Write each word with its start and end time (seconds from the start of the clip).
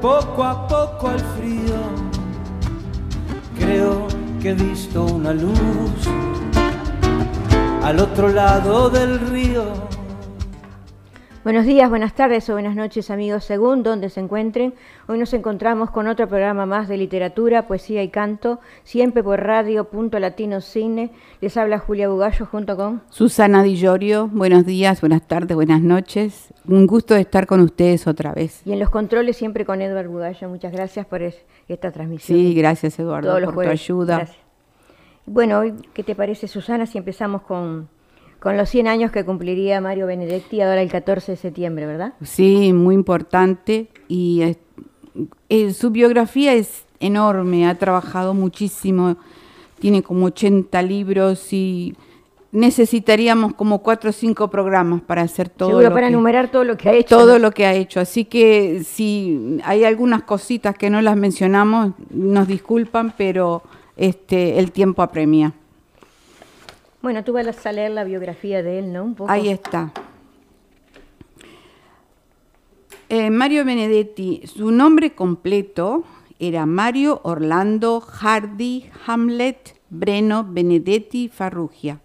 Poco 0.00 0.44
a 0.44 0.66
poco 0.66 1.08
al 1.08 1.20
frío, 1.36 1.76
creo 3.58 4.06
que 4.40 4.50
he 4.50 4.54
visto 4.54 5.04
una 5.04 5.32
luz 5.32 5.58
al 7.82 8.00
otro 8.00 8.28
lado 8.28 8.90
del 8.90 9.20
río. 9.30 9.64
Buenos 11.48 11.64
días, 11.64 11.88
buenas 11.88 12.14
tardes 12.14 12.50
o 12.50 12.52
buenas 12.52 12.76
noches 12.76 13.10
amigos, 13.10 13.42
según 13.42 13.82
donde 13.82 14.10
se 14.10 14.20
encuentren. 14.20 14.74
Hoy 15.06 15.18
nos 15.18 15.32
encontramos 15.32 15.90
con 15.90 16.06
otro 16.06 16.28
programa 16.28 16.66
más 16.66 16.88
de 16.88 16.98
literatura, 16.98 17.66
poesía 17.66 18.02
y 18.02 18.10
canto, 18.10 18.60
siempre 18.84 19.22
por 19.22 19.40
Radio 19.40 19.84
Punto 19.84 20.18
Latino 20.18 20.60
Cine. 20.60 21.10
Les 21.40 21.56
habla 21.56 21.78
Julia 21.78 22.10
Bugallo 22.10 22.44
junto 22.44 22.76
con 22.76 23.00
Susana 23.08 23.62
Di 23.62 23.76
Llorio. 23.76 24.28
Buenos 24.30 24.66
días, 24.66 25.00
buenas 25.00 25.26
tardes, 25.26 25.54
buenas 25.54 25.80
noches. 25.80 26.52
Un 26.66 26.86
gusto 26.86 27.14
de 27.14 27.22
estar 27.22 27.46
con 27.46 27.60
ustedes 27.60 28.06
otra 28.06 28.34
vez. 28.34 28.60
Y 28.66 28.72
en 28.72 28.78
los 28.78 28.90
controles 28.90 29.38
siempre 29.38 29.64
con 29.64 29.80
Eduardo 29.80 30.10
Bugallo. 30.10 30.50
Muchas 30.50 30.70
gracias 30.70 31.06
por 31.06 31.22
esta 31.22 31.90
transmisión. 31.90 32.38
Sí, 32.38 32.52
gracias 32.52 32.98
Eduardo 32.98 33.32
por 33.46 33.64
tu 33.64 33.70
ayuda. 33.70 34.16
Gracias. 34.18 34.38
Bueno, 35.24 35.60
hoy, 35.60 35.72
¿qué 35.94 36.02
te 36.02 36.14
parece 36.14 36.46
Susana 36.46 36.84
si 36.84 36.98
empezamos 36.98 37.40
con 37.40 37.88
con 38.40 38.56
los 38.56 38.68
100 38.68 38.86
años 38.86 39.10
que 39.10 39.24
cumpliría 39.24 39.80
Mario 39.80 40.06
Benedetti 40.06 40.60
ahora 40.60 40.82
el 40.82 40.90
14 40.90 41.32
de 41.32 41.36
septiembre, 41.36 41.86
¿verdad? 41.86 42.14
Sí, 42.22 42.72
muy 42.72 42.94
importante. 42.94 43.88
Y 44.06 44.56
eh, 45.48 45.72
su 45.72 45.90
biografía 45.90 46.54
es 46.54 46.84
enorme, 47.00 47.68
ha 47.68 47.74
trabajado 47.76 48.34
muchísimo, 48.34 49.16
tiene 49.80 50.02
como 50.02 50.26
80 50.26 50.80
libros 50.82 51.52
y 51.52 51.94
necesitaríamos 52.50 53.54
como 53.54 53.82
cuatro 53.82 54.10
o 54.10 54.12
cinco 54.12 54.48
programas 54.48 55.02
para 55.02 55.22
hacer 55.22 55.48
todo. 55.48 55.68
Seguro, 55.70 55.92
para 55.92 56.08
enumerar 56.08 56.50
todo 56.50 56.64
lo 56.64 56.76
que 56.76 56.88
ha 56.88 56.92
hecho. 56.92 57.16
Todo 57.16 57.38
lo 57.38 57.50
que 57.50 57.66
ha 57.66 57.74
hecho. 57.74 58.00
Así 58.00 58.24
que 58.24 58.82
si 58.84 59.58
hay 59.64 59.84
algunas 59.84 60.22
cositas 60.22 60.76
que 60.76 60.90
no 60.90 61.02
las 61.02 61.16
mencionamos, 61.16 61.92
nos 62.10 62.48
disculpan, 62.48 63.14
pero 63.16 63.62
este 63.96 64.58
el 64.58 64.72
tiempo 64.72 65.02
apremia. 65.02 65.52
Bueno, 67.08 67.24
tú 67.24 67.32
vas 67.32 67.64
a 67.64 67.72
leer 67.72 67.92
la 67.92 68.04
biografía 68.04 68.62
de 68.62 68.80
él, 68.80 68.92
¿no? 68.92 69.16
Ahí 69.28 69.48
está. 69.48 69.94
Eh, 73.08 73.30
Mario 73.30 73.64
Benedetti, 73.64 74.42
su 74.44 74.70
nombre 74.72 75.14
completo 75.14 76.04
era 76.38 76.66
Mario 76.66 77.22
Orlando 77.24 78.02
Hardy 78.02 78.90
Hamlet 79.06 79.80
Breno 79.88 80.44
Benedetti 80.46 81.30
Farrugia. 81.30 82.02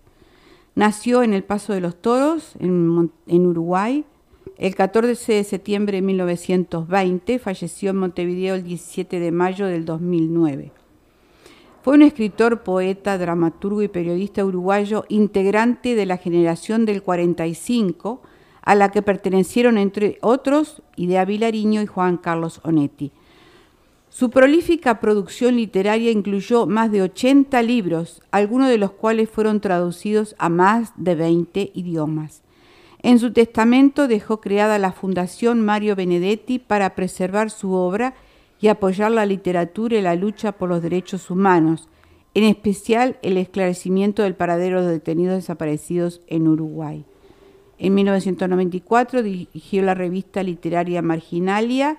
Nació 0.73 1.21
en 1.21 1.33
El 1.33 1.43
Paso 1.43 1.73
de 1.73 1.81
los 1.81 2.01
Toros, 2.01 2.55
en, 2.61 3.11
en 3.27 3.45
Uruguay, 3.45 4.05
el 4.57 4.73
14 4.73 5.33
de 5.33 5.43
septiembre 5.43 5.97
de 5.97 6.01
1920. 6.01 7.39
Falleció 7.39 7.89
en 7.89 7.97
Montevideo 7.97 8.55
el 8.55 8.63
17 8.63 9.19
de 9.19 9.31
mayo 9.33 9.65
del 9.65 9.83
2009. 9.83 10.71
Fue 11.83 11.95
un 11.95 12.01
escritor, 12.01 12.63
poeta, 12.63 13.17
dramaturgo 13.17 13.81
y 13.81 13.89
periodista 13.89 14.45
uruguayo 14.45 15.03
integrante 15.09 15.95
de 15.95 16.05
la 16.05 16.15
generación 16.15 16.85
del 16.85 17.03
45, 17.03 18.21
a 18.61 18.75
la 18.75 18.89
que 18.89 19.01
pertenecieron 19.01 19.77
entre 19.77 20.17
otros 20.21 20.81
Idea 20.95 21.25
Vilariño 21.25 21.81
y 21.81 21.85
Juan 21.85 22.15
Carlos 22.15 22.61
Onetti. 22.63 23.11
Su 24.07 24.29
prolífica 24.29 25.01
producción 25.01 25.57
literaria 25.57 26.09
incluyó 26.09 26.67
más 26.67 26.89
de 26.89 27.01
80 27.01 27.61
libros, 27.63 28.21
algunos 28.31 28.69
de 28.69 28.77
los 28.77 28.91
cuales 28.91 29.29
fueron 29.29 29.59
traducidos 29.59 30.35
a 30.37 30.47
más 30.47 30.93
de 30.95 31.15
20 31.15 31.71
idiomas. 31.73 32.43
En 33.01 33.19
su 33.19 33.33
testamento 33.33 34.07
dejó 34.07 34.39
creada 34.39 34.79
la 34.79 34.93
Fundación 34.93 35.59
Mario 35.59 35.97
Benedetti 35.97 36.59
para 36.59 36.95
preservar 36.95 37.49
su 37.49 37.73
obra 37.73 38.13
y 38.63 38.69
apoyar 38.69 39.11
la 39.11 39.25
literatura 39.25 39.97
y 39.97 40.01
la 40.01 40.15
lucha 40.15 40.53
por 40.53 40.69
los 40.69 40.81
derechos 40.81 41.29
humanos, 41.29 41.89
en 42.33 42.45
especial 42.45 43.17
el 43.21 43.35
esclarecimiento 43.35 44.23
del 44.23 44.35
paradero 44.35 44.81
de 44.81 44.93
detenidos 44.93 45.35
desaparecidos 45.35 46.21
en 46.27 46.47
Uruguay. 46.47 47.03
En 47.77 47.93
1994 47.93 49.21
dirigió 49.21 49.83
la 49.83 49.95
revista 49.95 50.43
literaria 50.43 51.01
Marginalia, 51.01 51.97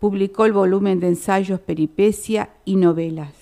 publicó 0.00 0.46
el 0.46 0.54
volumen 0.54 0.98
de 0.98 1.08
ensayos 1.08 1.60
Peripecia 1.60 2.48
y 2.64 2.76
novelas. 2.76 3.34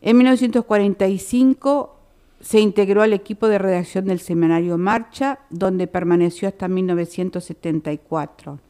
En 0.00 0.16
1945 0.16 1.94
se 2.40 2.58
integró 2.58 3.02
al 3.02 3.12
equipo 3.12 3.48
de 3.48 3.58
redacción 3.58 4.06
del 4.06 4.20
semanario 4.20 4.78
Marcha, 4.78 5.40
donde 5.50 5.88
permaneció 5.88 6.48
hasta 6.48 6.68
1974. 6.68 8.60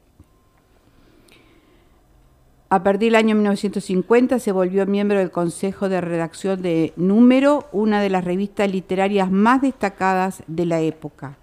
A 2.75 2.83
partir 2.83 3.13
del 3.13 3.15
año 3.15 3.37
1950 3.37 4.41
se 4.41 4.51
volvió 4.51 4.85
miembro 4.85 5.17
del 5.17 5.31
Consejo 5.31 5.89
de 5.89 6.01
Redacción 6.01 6.61
de 6.61 6.93
Número, 6.97 7.69
una 7.71 8.03
de 8.03 8.11
las 8.11 8.25
revistas 8.25 8.69
literarias 8.69 9.31
más 9.31 9.63
destacadas 9.63 10.43
de 10.49 10.67
la 10.67 10.81
época. 10.81 11.39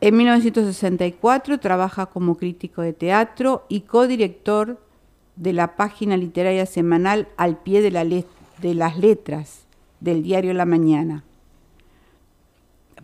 En 0.00 0.16
1964 0.16 1.58
trabaja 1.58 2.06
como 2.06 2.36
crítico 2.36 2.82
de 2.82 2.92
teatro 2.92 3.66
y 3.68 3.80
codirector 3.80 4.80
de 5.34 5.52
la 5.52 5.74
página 5.74 6.16
literaria 6.16 6.66
semanal 6.66 7.26
Al 7.36 7.58
pie 7.58 7.82
de, 7.82 8.24
de 8.62 8.74
las 8.74 8.98
letras 8.98 9.66
del 9.98 10.22
diario 10.22 10.54
La 10.54 10.66
Mañana. 10.66 11.24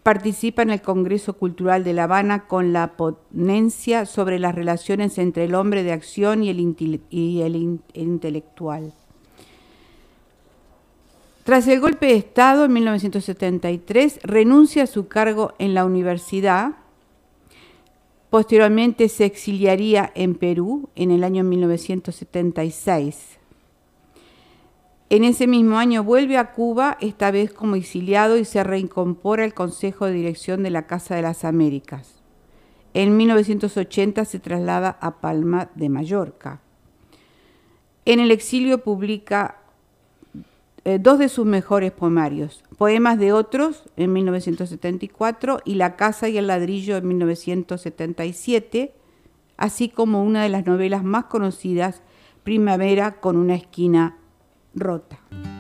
Participa 0.03 0.63
en 0.63 0.71
el 0.71 0.83
Congreso 0.83 1.35
Cultural 1.35 1.85
de 1.85 1.93
La 1.93 2.05
Habana 2.05 2.49
con 2.49 2.73
la 2.73 2.97
ponencia 2.97 4.05
sobre 4.05 4.41
las 4.41 4.53
relaciones 4.53 5.17
entre 5.19 5.45
el 5.45 5.55
hombre 5.55 5.85
de 5.85 5.93
acción 5.93 6.43
y 6.43 6.51
el, 6.51 6.59
intelectual. 7.95 8.93
Tras 11.45 11.69
el 11.69 11.79
golpe 11.81 12.07
de 12.07 12.17
Estado 12.17 12.65
en 12.65 12.73
1973, 12.73 14.21
renuncia 14.25 14.85
a 14.85 14.89
su 14.89 15.07
cargo 15.07 15.55
en 15.59 15.75
la 15.75 15.85
universidad. 15.85 16.73
Posteriormente 18.29 19.09
se 19.09 19.25
exiliaría 19.25 20.11
en 20.17 20.35
Perú 20.35 20.89
en 20.97 21.13
el 21.13 21.23
año 21.23 21.45
1976. 21.45 23.39
En 25.13 25.25
ese 25.25 25.47
mismo 25.47 25.77
año 25.77 26.03
vuelve 26.03 26.39
a 26.39 26.53
Cuba, 26.53 26.97
esta 27.03 27.31
vez 27.31 27.53
como 27.53 27.75
exiliado, 27.77 28.39
y 28.39 28.47
se 28.47 28.65
reincorpora 28.65 29.45
al 29.45 29.53
Consejo 29.53 30.07
de 30.07 30.13
Dirección 30.13 30.63
de 30.63 30.71
la 30.71 30.87
Casa 30.87 31.15
de 31.15 31.21
las 31.21 31.45
Américas. 31.45 32.23
En 32.95 33.19
1980 33.19 34.25
se 34.25 34.39
traslada 34.39 34.97
a 35.03 35.21
Palma 35.21 35.69
de 35.75 35.91
Mallorca. 35.91 36.63
En 38.07 38.21
el 38.21 38.31
exilio 38.31 38.79
publica 38.79 39.59
eh, 40.87 40.99
dos 40.99 41.19
de 41.19 41.29
sus 41.29 41.45
mejores 41.45 41.93
poemarios, 41.93 42.65
Poemas 42.79 43.19
de 43.19 43.35
otros 43.35 43.85
en 43.99 44.15
1974 44.15 45.61
y 45.67 45.75
La 45.75 45.97
casa 45.97 46.31
y 46.31 46.39
el 46.39 46.47
ladrillo 46.47 46.97
en 46.97 47.09
1977, 47.09 48.95
así 49.59 49.91
como 49.91 50.25
una 50.25 50.43
de 50.43 50.49
las 50.49 50.65
novelas 50.65 51.05
más 51.05 51.27
conocidas, 51.27 52.01
Primavera 52.45 53.21
con 53.21 53.37
una 53.37 53.57
esquina 53.57 54.17
rota. 54.75 55.52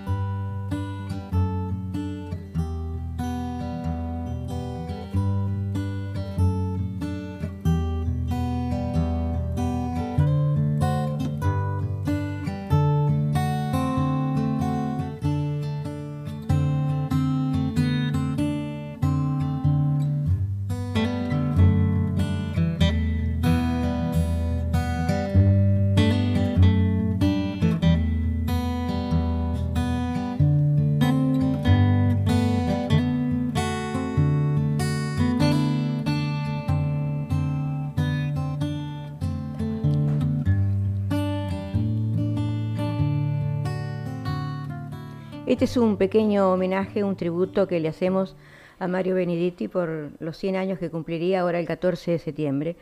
Este 45.63 45.79
es 45.79 45.85
un 45.85 45.97
pequeño 45.97 46.53
homenaje, 46.53 47.05
un 47.05 47.15
tributo 47.15 47.69
que 47.69 47.79
le 47.79 47.87
hacemos 47.87 48.35
a 48.81 48.89
Mario 48.89 49.15
Benedetti 49.15 49.69
por 49.69 50.11
los 50.19 50.37
100 50.37 50.57
años 50.57 50.81
que 50.81 50.91
cumpliría 50.91 51.41
ahora 51.41 51.61
el 51.61 51.67
14 51.67 52.11
de 52.11 52.19
septiembre. 52.19 52.75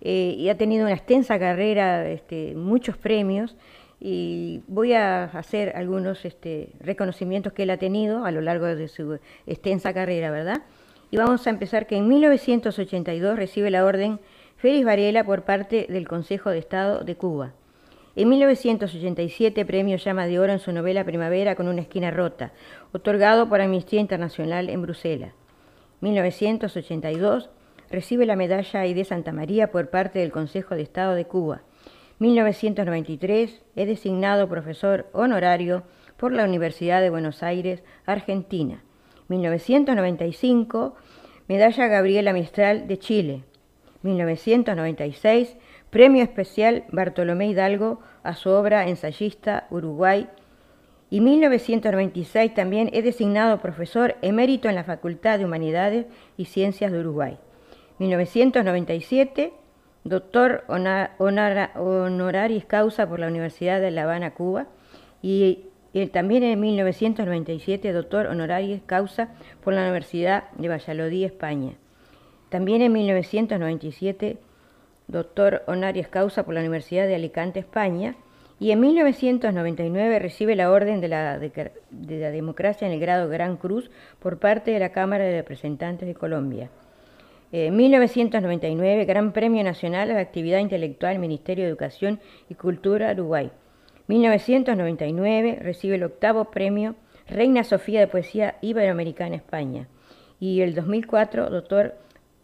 Eh, 0.00 0.36
y 0.38 0.48
ha 0.48 0.56
tenido 0.56 0.84
una 0.84 0.94
extensa 0.94 1.36
carrera, 1.40 2.08
este, 2.08 2.54
muchos 2.54 2.96
premios, 2.96 3.56
y 3.98 4.62
voy 4.68 4.92
a 4.92 5.24
hacer 5.24 5.72
algunos 5.74 6.24
este, 6.24 6.68
reconocimientos 6.78 7.52
que 7.54 7.64
él 7.64 7.70
ha 7.70 7.76
tenido 7.76 8.24
a 8.24 8.30
lo 8.30 8.40
largo 8.40 8.66
de 8.66 8.86
su 8.86 9.18
extensa 9.48 9.92
carrera, 9.92 10.30
¿verdad? 10.30 10.62
Y 11.10 11.16
vamos 11.16 11.44
a 11.44 11.50
empezar 11.50 11.88
que 11.88 11.96
en 11.96 12.06
1982 12.06 13.36
recibe 13.36 13.72
la 13.72 13.84
Orden 13.84 14.20
Félix 14.58 14.86
Varela 14.86 15.24
por 15.24 15.42
parte 15.42 15.88
del 15.88 16.06
Consejo 16.06 16.50
de 16.50 16.58
Estado 16.58 17.00
de 17.00 17.16
Cuba. 17.16 17.52
En 18.18 18.28
1987, 18.30 19.64
premio 19.64 19.96
Llama 19.96 20.26
de 20.26 20.40
Oro 20.40 20.52
en 20.52 20.58
su 20.58 20.72
novela 20.72 21.04
Primavera 21.04 21.54
con 21.54 21.68
una 21.68 21.82
esquina 21.82 22.10
rota, 22.10 22.50
otorgado 22.90 23.48
por 23.48 23.60
Amnistía 23.60 24.00
Internacional 24.00 24.70
en 24.70 24.82
Bruselas. 24.82 25.34
1982, 26.00 27.48
recibe 27.88 28.26
la 28.26 28.34
medalla 28.34 28.80
Aide 28.80 29.04
Santa 29.04 29.30
María 29.30 29.70
por 29.70 29.90
parte 29.90 30.18
del 30.18 30.32
Consejo 30.32 30.74
de 30.74 30.82
Estado 30.82 31.14
de 31.14 31.26
Cuba. 31.26 31.62
1993, 32.18 33.62
es 33.76 33.86
designado 33.86 34.48
profesor 34.48 35.06
honorario 35.12 35.84
por 36.16 36.32
la 36.32 36.42
Universidad 36.42 37.00
de 37.00 37.10
Buenos 37.10 37.44
Aires, 37.44 37.84
Argentina. 38.04 38.82
1995, 39.28 40.96
medalla 41.46 41.86
Gabriela 41.86 42.32
Mistral 42.32 42.88
de 42.88 42.98
Chile. 42.98 43.44
1996, 44.02 45.56
Premio 45.90 46.22
Especial 46.22 46.84
Bartolomé 46.90 47.48
Hidalgo 47.48 48.00
a 48.22 48.34
su 48.34 48.50
obra 48.50 48.88
Ensayista 48.88 49.66
Uruguay. 49.70 50.28
Y 51.08 51.22
1996 51.22 52.52
también 52.52 52.90
es 52.92 53.04
designado 53.04 53.62
profesor 53.62 54.16
emérito 54.20 54.68
en 54.68 54.74
la 54.74 54.84
Facultad 54.84 55.38
de 55.38 55.46
Humanidades 55.46 56.04
y 56.36 56.44
Ciencias 56.44 56.92
de 56.92 57.00
Uruguay. 57.00 57.38
1997, 57.98 59.54
doctor 60.04 60.64
honoraris 60.68 62.66
causa 62.66 63.08
por 63.08 63.18
la 63.18 63.28
Universidad 63.28 63.80
de 63.80 63.90
La 63.90 64.02
Habana, 64.02 64.34
Cuba. 64.34 64.66
Y, 65.22 65.64
también 66.12 66.42
en 66.42 66.60
1997, 66.60 67.92
doctor 67.92 68.26
honoraris 68.26 68.82
causa 68.84 69.30
por 69.64 69.72
la 69.72 69.80
Universidad 69.80 70.50
de 70.58 70.68
Valladolid, 70.68 71.24
España. 71.24 71.72
También 72.50 72.82
en 72.82 72.92
1997, 72.92 74.36
doctor 75.08 75.62
honoris 75.66 76.08
causa 76.08 76.44
por 76.44 76.54
la 76.54 76.60
Universidad 76.60 77.06
de 77.06 77.14
Alicante, 77.14 77.60
España, 77.60 78.14
y 78.60 78.72
en 78.72 78.80
1999 78.80 80.18
recibe 80.18 80.56
la 80.56 80.70
Orden 80.70 81.00
de 81.00 81.08
la, 81.08 81.38
de 81.38 82.18
la, 82.18 82.30
Democracia 82.30 82.86
en 82.86 82.92
el 82.92 83.00
grado 83.00 83.28
Gran 83.28 83.56
Cruz 83.56 83.90
por 84.18 84.38
parte 84.38 84.72
de 84.72 84.80
la 84.80 84.90
Cámara 84.90 85.24
de 85.24 85.36
Representantes 85.36 86.08
de 86.08 86.14
Colombia. 86.14 86.70
En 87.52 87.76
1999, 87.76 89.04
Gran 89.04 89.32
Premio 89.32 89.62
Nacional 89.62 90.10
a 90.10 90.14
la 90.14 90.20
Actividad 90.20 90.58
Intelectual 90.58 91.18
Ministerio 91.18 91.64
de 91.64 91.70
Educación 91.70 92.20
y 92.48 92.54
Cultura 92.54 93.12
Uruguay. 93.12 93.50
1999 94.08 95.58
recibe 95.62 95.94
el 95.94 96.04
octavo 96.04 96.46
premio 96.46 96.96
Reina 97.28 97.62
Sofía 97.62 98.00
de 98.00 98.06
Poesía 98.06 98.56
Iberoamericana 98.60 99.36
España. 99.36 99.86
Y 100.40 100.62
el 100.62 100.74
2004, 100.74 101.48
doctor 101.50 101.94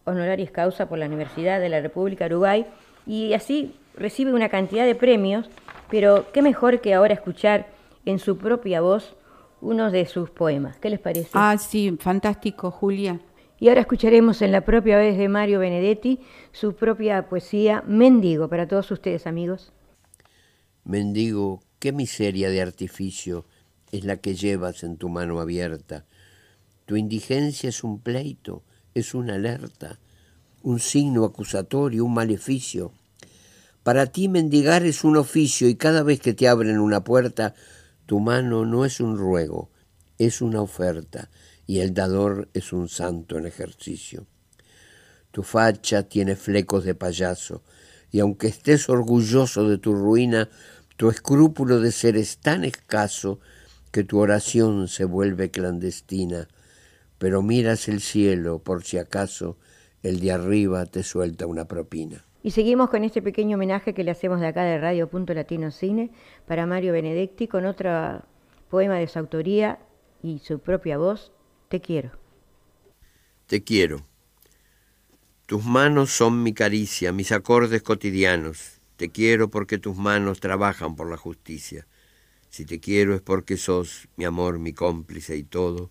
honoraris 0.05 0.51
causa 0.51 0.89
por 0.89 0.99
la 0.99 1.07
Universidad 1.07 1.61
de 1.61 1.69
la 1.69 1.81
República 1.81 2.27
Uruguay 2.27 2.67
y 3.07 3.33
así 3.35 3.75
recibe 3.97 4.33
una 4.33 4.49
cantidad 4.49 4.85
de 4.85 4.95
premios, 4.95 5.49
pero 5.91 6.31
qué 6.33 6.43
mejor 6.43 6.81
que 6.81 6.95
ahora 6.95 7.15
escuchar 7.15 7.69
en 8.05 8.19
su 8.19 8.37
propia 8.39 8.81
voz 8.81 9.15
uno 9.61 9.91
de 9.91 10.07
sus 10.07 10.31
poemas. 10.31 10.77
¿Qué 10.79 10.91
les 10.91 11.01
parece? 11.01 11.31
Ah, 11.33 11.57
sí, 11.59 11.97
fantástico, 11.99 12.71
Julia. 12.71 13.21
Y 13.59 13.69
ahora 13.69 13.81
escucharemos 13.81 14.43
en 14.43 14.53
la 14.53 14.63
propia 14.63 14.99
vez 14.99 15.17
de 15.17 15.29
Mario 15.29 15.61
Benedetti 15.61 16.21
su 16.53 16.75
propia 16.75 17.29
poesía 17.29 17.83
Mendigo 17.87 18.49
para 18.49 18.69
todos 18.69 18.91
ustedes, 18.91 19.27
amigos. 19.27 19.73
Mendigo, 20.85 21.61
qué 21.79 21.93
miseria 21.93 22.51
de 22.51 22.61
artificio 22.61 23.47
es 23.91 24.05
la 24.05 24.19
que 24.19 24.35
llevas 24.35 24.83
en 24.83 24.97
tu 24.99 25.09
mano 25.09 25.41
abierta. 25.41 26.05
Tu 26.85 26.97
indigencia 26.97 27.71
es 27.71 27.85
un 27.85 28.01
pleito 28.01 28.65
es 28.95 29.15
una 29.15 29.35
alerta, 29.35 29.99
un 30.63 30.81
signo 30.81 31.25
acusatorio, 31.25 32.05
un 32.05 32.15
maleficio. 32.15 32.93
Para 33.83 34.07
ti 34.07 34.29
mendigar 34.29 34.85
es 34.85 35.05
un 35.05 35.17
oficio 35.17 35.69
y 35.69 35.75
cada 35.75 36.03
vez 36.03 36.21
que 36.21 36.33
te 36.33 36.49
abren 36.49 36.79
una 36.79 37.05
puerta, 37.05 37.55
tu 38.07 38.21
mano 38.21 38.65
no 38.65 38.85
es 38.85 39.01
un 39.01 39.19
ruego, 39.19 39.71
es 40.19 40.41
una 40.41 40.63
oferta 40.63 41.29
y 41.67 41.81
el 41.81 41.93
dador 41.93 42.49
es 42.55 42.73
un 42.73 42.89
santo 42.89 43.37
en 43.37 43.47
ejercicio. 43.47 44.27
Tu 45.33 45.43
facha 45.43 46.05
tiene 46.05 46.37
flecos 46.37 46.85
de 46.85 46.95
payaso 46.95 47.63
y 48.11 48.21
aunque 48.21 48.47
estés 48.47 48.89
orgulloso 48.89 49.69
de 49.69 49.79
tu 49.79 49.95
ruina, 49.95 50.49
tu 50.97 51.11
escrúpulo 51.11 51.81
de 51.81 51.91
ser 51.91 52.17
es 52.17 52.39
tan 52.39 52.65
escaso 52.65 53.41
que 53.91 54.05
tu 54.05 54.19
oración 54.19 54.89
se 54.89 55.05
vuelve 55.05 55.51
clandestina 55.51 56.49
pero 57.25 57.41
miras 57.41 57.89
el 57.89 58.03
cielo 58.03 58.59
por 58.59 58.85
si 58.85 58.99
acaso 58.99 59.57
el 60.03 60.21
de 60.21 60.31
arriba 60.31 60.85
te 60.85 61.03
suelta 61.03 61.47
una 61.47 61.65
propina. 61.67 62.23
Y 62.43 62.51
seguimos 62.51 62.91
con 62.91 63.03
este 63.03 63.23
pequeño 63.23 63.57
homenaje 63.57 63.95
que 63.95 64.05
le 64.05 64.11
hacemos 64.11 64.41
de 64.41 64.49
acá 64.49 64.63
de 64.65 64.77
Radio 64.77 65.09
Punto 65.09 65.33
Latino 65.33 65.71
Cine 65.71 66.11
para 66.47 66.67
Mario 66.67 66.93
Benedetti 66.93 67.49
con 67.49 67.65
otro 67.65 68.21
poema 68.69 68.99
de 68.99 69.09
su 69.09 69.19
autoría 69.19 69.79
y 70.23 70.41
su 70.41 70.59
propia 70.59 70.99
voz, 70.99 71.33
Te 71.71 71.81
quiero. 71.81 72.11
Te 73.47 73.65
quiero. 73.65 74.07
Tus 75.47 75.65
manos 75.65 76.11
son 76.11 76.43
mi 76.43 76.53
caricia, 76.53 77.11
mis 77.11 77.33
acordes 77.33 77.81
cotidianos. 77.81 78.83
Te 78.97 79.09
quiero 79.09 79.49
porque 79.49 79.79
tus 79.79 79.97
manos 79.97 80.41
trabajan 80.41 80.95
por 80.95 81.09
la 81.09 81.17
justicia. 81.17 81.87
Si 82.51 82.67
te 82.67 82.81
quiero 82.81 83.15
es 83.15 83.23
porque 83.23 83.57
sos 83.57 84.09
mi 84.17 84.27
amor, 84.27 84.59
mi 84.59 84.75
cómplice 84.75 85.39
y 85.39 85.43
todo 85.43 85.91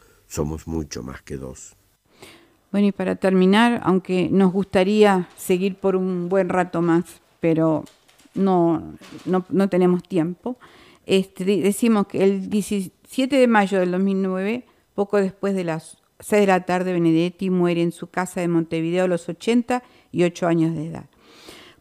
somos 0.31 0.65
mucho 0.65 1.03
más 1.03 1.21
que 1.21 1.35
dos. 1.35 1.75
Bueno, 2.71 2.87
y 2.87 2.91
para 2.93 3.17
terminar, 3.17 3.81
aunque 3.83 4.29
nos 4.31 4.53
gustaría 4.53 5.27
seguir 5.35 5.75
por 5.75 5.97
un 5.97 6.29
buen 6.29 6.47
rato 6.47 6.81
más, 6.81 7.03
pero 7.41 7.83
no, 8.33 8.95
no, 9.25 9.69
tenemos 9.69 10.03
tiempo, 10.03 10.57
este, 11.05 11.43
decimos 11.43 12.07
que 12.07 12.23
el 12.23 12.49
17 12.49 13.35
de 13.35 13.47
mayo 13.47 13.79
del 13.79 13.91
2009, 13.91 14.65
poco 14.95 15.17
después 15.17 15.53
de 15.53 15.65
las 15.65 15.97
6 16.21 16.41
de 16.41 16.47
la 16.47 16.65
tarde, 16.65 16.93
Benedetti 16.93 17.49
muere 17.49 17.81
en 17.81 17.91
su 17.91 18.07
casa 18.07 18.39
de 18.39 18.47
Montevideo 18.47 19.03
a 19.03 19.09
los 19.09 19.27
88 19.27 20.47
años 20.47 20.73
de 20.73 20.87
edad. 20.87 21.05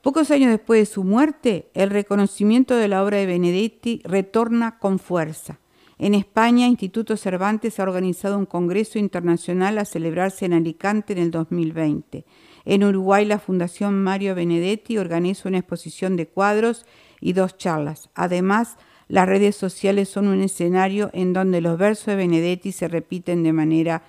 Pocos 0.02 0.33
años 0.33 0.50
después 0.50 0.80
de 0.80 0.92
su 0.92 1.04
muerte, 1.04 1.69
el 1.75 1.90
reconocimiento 1.90 2.75
de 2.75 2.88
la 2.88 3.04
obra 3.04 3.19
de 3.19 3.26
Benedetti 3.26 4.00
retorna 4.04 4.78
con 4.78 4.99
fuerza. 4.99 5.60
En 6.02 6.14
España, 6.14 6.66
Instituto 6.66 7.19
Cervantes 7.19 7.78
ha 7.78 7.83
organizado 7.83 8.38
un 8.38 8.47
congreso 8.47 8.99
internacional 8.99 9.76
a 9.76 9.85
celebrarse 9.85 10.47
en 10.47 10.54
Alicante 10.54 11.12
en 11.12 11.19
el 11.19 11.30
2020. 11.30 12.25
En 12.64 12.85
Uruguay, 12.85 13.26
la 13.26 13.38
Fundación 13.38 14.02
Mario 14.02 14.35
Benedetti 14.35 14.97
organiza 14.97 15.50
una 15.50 15.59
exposición 15.59 16.16
de 16.16 16.26
cuadros 16.26 16.87
y 17.21 17.35
dos 17.35 17.59
charlas. 17.59 18.09
Además, 18.14 18.78
las 19.09 19.28
redes 19.28 19.57
sociales 19.57 20.09
son 20.09 20.28
un 20.28 20.40
escenario 20.40 21.11
en 21.12 21.35
donde 21.35 21.61
los 21.61 21.76
versos 21.76 22.07
de 22.07 22.16
Benedetti 22.16 22.73
se 22.73 22.88
repiten 22.88 23.42
de 23.42 23.52
manera 23.52 24.02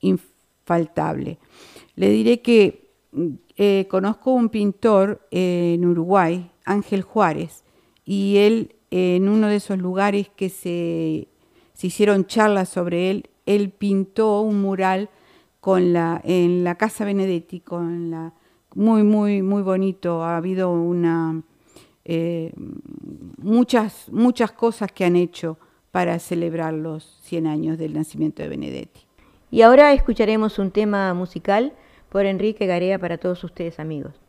infaltable. 0.00 1.38
Le 1.94 2.10
diré 2.10 2.42
que 2.42 2.90
eh, 3.56 3.86
conozco 3.88 4.32
un 4.32 4.48
pintor 4.48 5.24
en 5.30 5.86
Uruguay, 5.86 6.50
Ángel 6.64 7.02
Juárez, 7.02 7.62
y 8.04 8.38
él 8.38 8.74
en 8.90 9.28
uno 9.28 9.48
de 9.48 9.56
esos 9.56 9.78
lugares 9.78 10.28
que 10.34 10.48
se, 10.48 11.27
hicieron 11.86 12.26
charlas 12.26 12.68
sobre 12.68 13.10
él, 13.10 13.30
él 13.46 13.70
pintó 13.70 14.40
un 14.40 14.60
mural 14.60 15.08
con 15.60 15.92
la, 15.92 16.20
en 16.24 16.64
la 16.64 16.74
Casa 16.74 17.04
Benedetti, 17.04 17.60
con 17.60 18.10
la, 18.10 18.32
muy, 18.74 19.02
muy, 19.02 19.42
muy 19.42 19.62
bonito. 19.62 20.22
Ha 20.22 20.36
habido 20.36 20.70
una, 20.70 21.42
eh, 22.04 22.52
muchas, 23.38 24.10
muchas 24.10 24.52
cosas 24.52 24.92
que 24.92 25.04
han 25.04 25.16
hecho 25.16 25.58
para 25.90 26.18
celebrar 26.18 26.74
los 26.74 27.18
100 27.22 27.46
años 27.46 27.78
del 27.78 27.94
nacimiento 27.94 28.42
de 28.42 28.48
Benedetti. 28.48 29.00
Y 29.50 29.62
ahora 29.62 29.92
escucharemos 29.92 30.58
un 30.58 30.70
tema 30.70 31.14
musical 31.14 31.72
por 32.08 32.26
Enrique 32.26 32.66
Garea 32.66 32.98
para 32.98 33.18
todos 33.18 33.42
ustedes 33.44 33.80
amigos. 33.80 34.27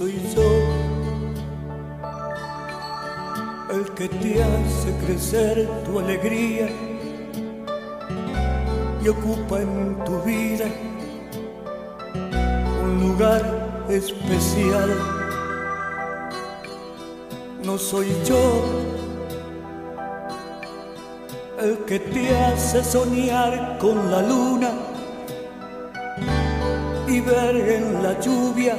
Soy 0.00 0.18
yo 0.34 0.50
el 3.70 3.84
que 3.90 4.08
te 4.08 4.42
hace 4.42 4.96
crecer 5.04 5.68
tu 5.84 5.98
alegría 5.98 6.70
y 9.04 9.08
ocupa 9.08 9.60
en 9.60 10.02
tu 10.06 10.18
vida 10.22 10.64
un 12.82 13.08
lugar 13.08 13.84
especial. 13.90 14.90
No 17.62 17.76
soy 17.76 18.06
yo 18.24 18.64
el 21.60 21.76
que 21.84 21.98
te 21.98 22.38
hace 22.38 22.82
soñar 22.82 23.76
con 23.78 24.10
la 24.10 24.22
luna 24.22 24.70
y 27.06 27.20
ver 27.20 27.56
en 27.56 28.02
la 28.02 28.18
lluvia 28.18 28.78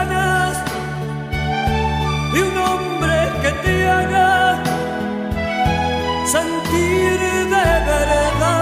de 2.33 2.43
un 2.43 2.57
hombre 2.57 3.29
que 3.41 3.51
te 3.63 3.87
haga 3.87 4.63
sentir 6.25 7.19
de 7.19 7.49
verdad. 7.49 8.60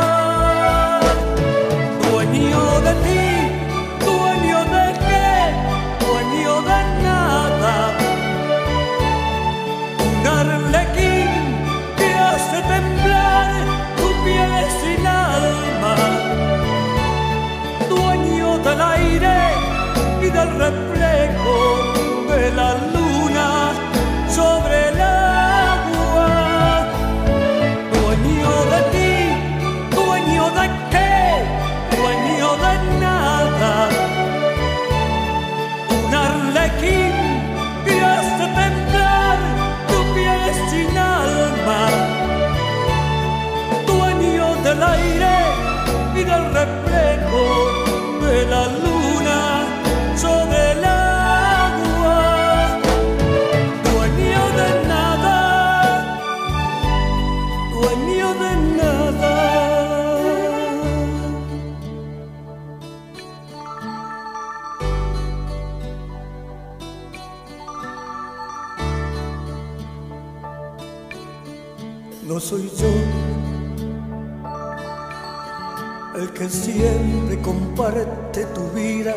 Siempre 76.50 77.40
comparte 77.42 78.46
tu 78.56 78.62
vida, 78.72 79.16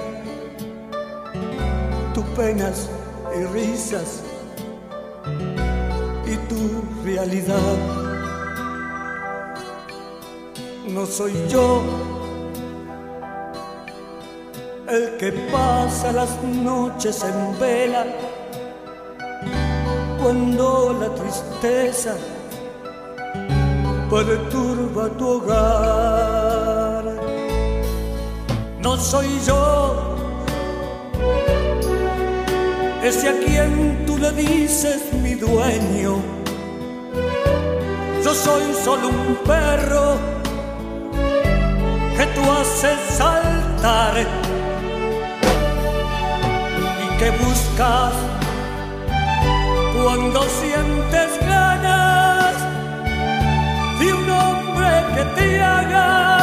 tus 2.14 2.24
penas 2.36 2.88
y 3.38 3.44
risas 3.44 4.22
y 6.26 6.36
tu 6.48 7.04
realidad. 7.04 7.76
No 10.88 11.06
soy 11.06 11.32
yo 11.48 11.82
el 14.88 15.16
que 15.16 15.32
pasa 15.50 16.12
las 16.12 16.42
noches 16.42 17.24
en 17.24 17.58
vela 17.58 18.04
cuando 20.22 20.98
la 21.00 21.14
tristeza 21.14 22.14
perturba 24.10 25.08
tu 25.16 25.26
hogar. 25.26 26.21
Soy 28.98 29.40
yo 29.46 30.16
ese 33.02 33.28
a 33.28 33.32
quien 33.44 34.04
tú 34.06 34.16
le 34.16 34.30
dices 34.32 35.12
mi 35.22 35.34
dueño. 35.34 36.20
Yo 38.24 38.34
soy 38.34 38.62
solo 38.84 39.08
un 39.08 39.36
perro 39.44 40.16
que 42.16 42.26
tú 42.26 42.42
haces 42.52 42.98
saltar 43.16 44.14
y 47.02 47.18
que 47.18 47.30
buscas 47.30 48.12
cuando 50.02 50.42
sientes 50.42 51.30
ganas 51.48 52.54
de 53.98 54.14
un 54.14 54.30
hombre 54.30 54.88
que 55.16 55.24
te 55.40 55.62
haga 55.62 56.41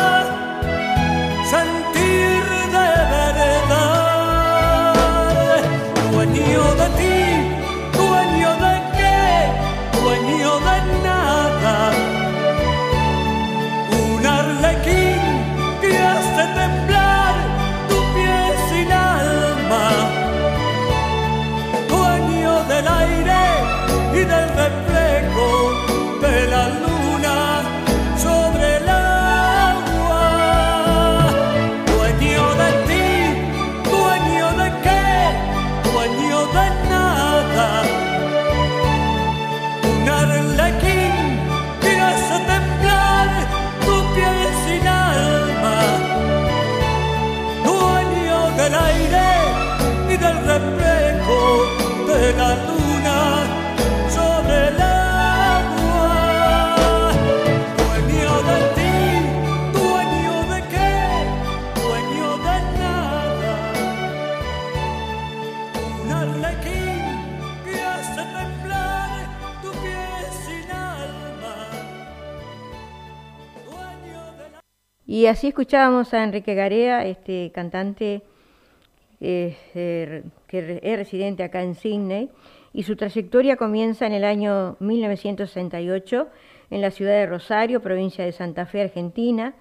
Y 75.06 75.26
así 75.26 75.48
escuchábamos 75.48 76.14
a 76.14 76.24
Enrique 76.24 76.54
Garea, 76.54 77.04
este 77.06 77.52
cantante 77.52 78.22
eh, 79.20 79.58
eh, 79.76 80.24
que 80.48 80.80
es 80.82 80.98
residente 80.98 81.44
acá 81.44 81.62
en 81.62 81.76
Sydney, 81.76 82.30
y 82.74 82.84
su 82.84 82.96
trayectoria 82.96 83.58
comienza 83.58 84.06
en 84.06 84.14
el 84.14 84.24
año 84.24 84.78
1968 84.80 86.30
en 86.70 86.82
la 86.82 86.92
ciudad 86.92 87.14
de 87.14 87.26
Rosario, 87.26 87.82
provincia 87.82 88.24
de 88.24 88.32
Santa 88.32 88.66
Fe, 88.66 88.82
Argentina, 88.82 89.56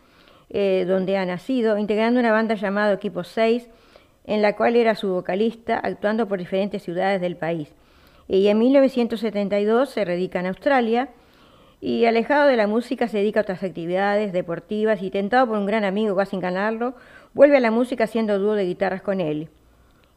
eh, 0.51 0.85
donde 0.87 1.17
ha 1.17 1.25
nacido, 1.25 1.79
integrando 1.79 2.21
una 2.21 2.31
banda 2.31 2.55
llamada 2.55 2.93
Equipo 2.93 3.25
6, 3.25 3.69
en 4.29 4.43
la 4.43 4.55
cual 4.55 4.77
era 4.77 4.95
su 4.95 5.09
vocalista, 5.09 5.79
actuando 5.79 6.29
por 6.29 6.39
diferentes 6.39 6.83
ciudades 6.83 7.19
del 7.21 7.37
país. 7.37 7.73
Y 8.29 8.49
en 8.49 8.59
1972 8.59 9.89
se 9.89 10.05
radica 10.05 10.39
en 10.39 10.47
Australia 10.47 11.09
y 11.81 12.05
alejado 12.05 12.47
de 12.47 12.57
la 12.57 12.67
música 12.67 13.09
se 13.09 13.17
dedica 13.19 13.41
a 13.41 13.43
otras 13.45 13.63
actividades 13.63 14.35
deportivas 14.35 15.03
y 15.03 15.11
tentado 15.11 15.47
por 15.47 15.57
un 15.57 15.65
gran 15.65 15.83
amigo, 15.85 16.15
casi 16.15 16.33
sin 16.33 16.41
ganarlo, 16.41 16.95
vuelve 17.33 17.57
a 17.57 17.61
la 17.61 17.71
música 17.71 18.05
haciendo 18.05 18.39
dúo 18.39 18.53
de 18.53 18.67
guitarras 18.67 19.01
con 19.01 19.23
él. 19.23 19.49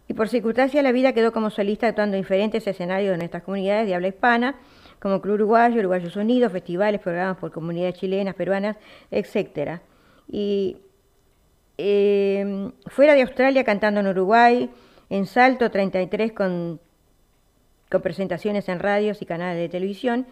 Y 0.10 0.14
por 0.14 0.28
circunstancias 0.28 0.84
de 0.84 0.84
la 0.84 0.92
vida 0.92 1.14
quedó 1.14 1.32
como 1.32 1.50
solista 1.50 1.88
actuando 1.88 2.18
en 2.18 2.24
diferentes 2.24 2.68
escenarios 2.68 3.12
de 3.12 3.18
nuestras 3.18 3.44
comunidades 3.44 3.88
de 3.88 3.96
habla 3.96 4.10
hispana, 4.10 4.56
como 5.00 5.22
Club 5.22 5.36
Uruguayo, 5.36 5.80
Uruguayos 5.80 6.18
Unidos, 6.18 6.52
festivales, 6.52 7.00
programas 7.00 7.38
por 7.38 7.54
comunidades 7.54 7.96
chilenas, 7.96 8.36
peruanas, 8.36 8.76
etc. 9.10 9.80
Y 10.28 10.80
eh, 11.82 12.72
fuera 12.88 13.16
de 13.16 13.22
Australia 13.22 13.64
cantando 13.64 14.00
en 14.00 14.08
Uruguay, 14.08 14.70
en 15.10 15.26
Salto 15.26 15.72
33 15.72 16.32
con, 16.34 16.80
con 17.90 18.02
presentaciones 18.02 18.70
en 18.70 18.80
radios 18.80 19.22
y 19.22 19.26
canales 19.26 19.62
de 19.62 19.70
televisión, 19.70 20.28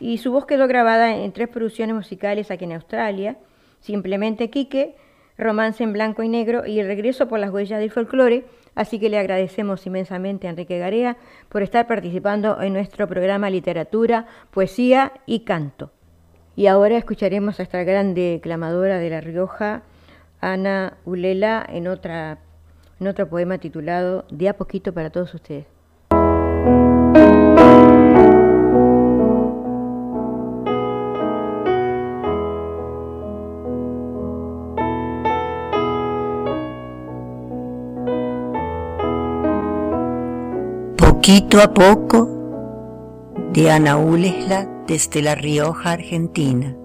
y 0.00 0.18
su 0.18 0.32
voz 0.32 0.46
quedó 0.46 0.66
grabada 0.66 1.16
en 1.16 1.32
tres 1.32 1.48
producciones 1.48 1.94
musicales 1.94 2.50
aquí 2.50 2.64
en 2.64 2.72
Australia, 2.72 3.38
Simplemente 3.80 4.50
Quique, 4.50 4.96
Romance 5.36 5.82
en 5.82 5.92
Blanco 5.92 6.22
y 6.22 6.28
Negro 6.28 6.66
y 6.66 6.78
El 6.78 6.86
Regreso 6.86 7.28
por 7.28 7.38
las 7.38 7.50
Huellas 7.50 7.80
del 7.80 7.90
Folclore, 7.90 8.44
Así 8.74 8.98
que 8.98 9.08
le 9.08 9.18
agradecemos 9.18 9.86
inmensamente 9.86 10.46
a 10.46 10.50
Enrique 10.50 10.78
Garea 10.78 11.16
por 11.48 11.62
estar 11.62 11.86
participando 11.86 12.60
en 12.60 12.72
nuestro 12.72 13.06
programa 13.06 13.50
Literatura, 13.50 14.26
Poesía 14.50 15.12
y 15.26 15.40
Canto. 15.40 15.92
Y 16.56 16.66
ahora 16.66 16.96
escucharemos 16.96 17.58
a 17.58 17.62
esta 17.62 17.82
gran 17.84 18.14
declamadora 18.14 18.98
de 18.98 19.10
La 19.10 19.20
Rioja, 19.20 19.82
Ana 20.44 20.98
Ulela, 21.06 21.64
en, 21.66 21.88
otra, 21.88 22.38
en 23.00 23.06
otro 23.06 23.30
poema 23.30 23.56
titulado 23.56 24.26
De 24.30 24.50
a 24.50 24.56
poquito 24.58 24.92
para 24.92 25.08
todos 25.08 25.32
ustedes. 25.32 25.64
Poquito 40.98 41.62
a 41.62 41.72
poco, 41.72 42.28
de 43.54 43.70
Ana 43.70 43.96
Ulesla 43.96 44.68
desde 44.86 45.22
La 45.22 45.34
Rioja, 45.34 45.92
Argentina. 45.92 46.76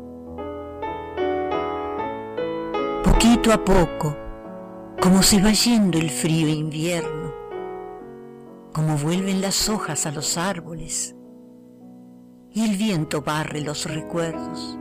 Poquito 3.40 3.54
a 3.54 3.64
poco, 3.64 4.18
como 5.02 5.24
se 5.24 5.42
va 5.42 5.52
yendo 5.52 5.98
el 5.98 6.10
frío 6.10 6.50
invierno, 6.50 7.34
como 8.74 8.98
vuelven 8.98 9.40
las 9.40 9.70
hojas 9.70 10.06
a 10.06 10.12
los 10.12 10.38
árboles 10.38 11.16
y 12.52 12.70
el 12.70 12.76
viento 12.76 13.22
barre 13.22 13.62
los 13.62 13.86
recuerdos, 13.90 14.78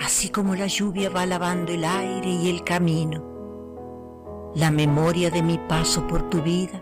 así 0.00 0.28
como 0.28 0.54
la 0.54 0.68
lluvia 0.68 1.10
va 1.10 1.26
lavando 1.26 1.72
el 1.72 1.84
aire 1.84 2.28
y 2.28 2.50
el 2.50 2.62
camino, 2.62 4.52
la 4.54 4.70
memoria 4.70 5.28
de 5.28 5.42
mi 5.42 5.58
paso 5.58 6.06
por 6.06 6.30
tu 6.30 6.40
vida 6.40 6.80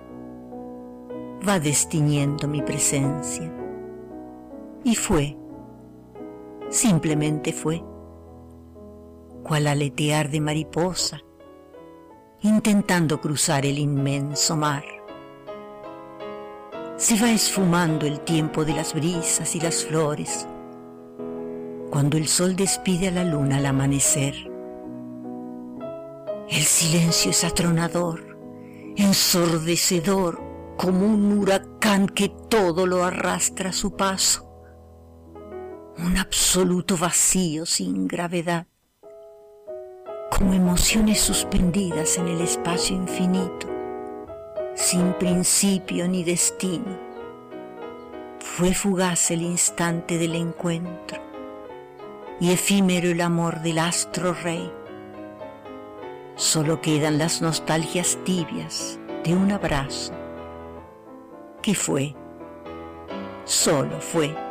va 1.49 1.59
destiñendo 1.59 2.47
mi 2.47 2.61
presencia. 2.61 3.51
Y 4.85 4.97
fue, 4.97 5.35
simplemente 6.69 7.55
fue, 7.55 7.83
cual 9.47 9.69
aletear 9.69 10.29
de 10.29 10.41
mariposa, 10.41 11.23
intentando 12.43 13.21
cruzar 13.21 13.65
el 13.65 13.79
inmenso 13.79 14.57
mar. 14.57 14.85
Se 16.97 17.17
va 17.21 17.31
esfumando 17.31 18.07
el 18.07 18.19
tiempo 18.23 18.65
de 18.65 18.73
las 18.73 18.93
brisas 18.93 19.55
y 19.55 19.61
las 19.61 19.85
flores, 19.85 20.49
cuando 21.93 22.17
el 22.17 22.27
sol 22.27 22.57
despide 22.57 23.07
a 23.07 23.13
la 23.13 23.23
luna 23.23 23.59
al 23.59 23.67
amanecer. 23.67 24.35
El 26.49 26.63
silencio 26.65 27.31
es 27.31 27.45
atronador, 27.45 28.37
ensordecedor, 28.97 30.43
como 30.77 31.07
un 31.07 31.39
huracán 31.39 32.09
que 32.09 32.31
todo 32.49 32.85
lo 32.85 33.05
arrastra 33.05 33.71
a 33.71 33.73
su 33.73 33.95
paso, 33.95 34.45
un 35.99 36.17
absoluto 36.17 36.97
vacío 36.97 37.65
sin 37.65 38.09
gravedad, 38.09 38.67
como 40.31 40.53
emociones 40.53 41.21
suspendidas 41.21 42.19
en 42.19 42.29
el 42.29 42.41
espacio 42.41 42.97
infinito, 42.97 43.69
sin 44.75 45.13
principio 45.15 46.09
ni 46.09 46.25
destino. 46.25 46.99
Fue 48.41 48.75
fugaz 48.75 49.31
el 49.31 49.43
instante 49.43 50.19
del 50.19 50.35
encuentro 50.35 51.21
y 52.41 52.53
efímero 52.53 53.09
el 53.09 53.21
amor 53.21 53.61
del 53.61 53.79
astro 53.79 54.35
rey. 54.35 54.71
Solo 56.35 56.81
quedan 56.81 57.19
las 57.19 57.41
nostalgias 57.41 58.19
tibias 58.25 58.99
de 59.25 59.35
un 59.35 59.53
abrazo 59.53 60.13
que 61.63 61.75
fue, 61.75 62.15
solo 63.45 64.01
fue. 64.01 64.46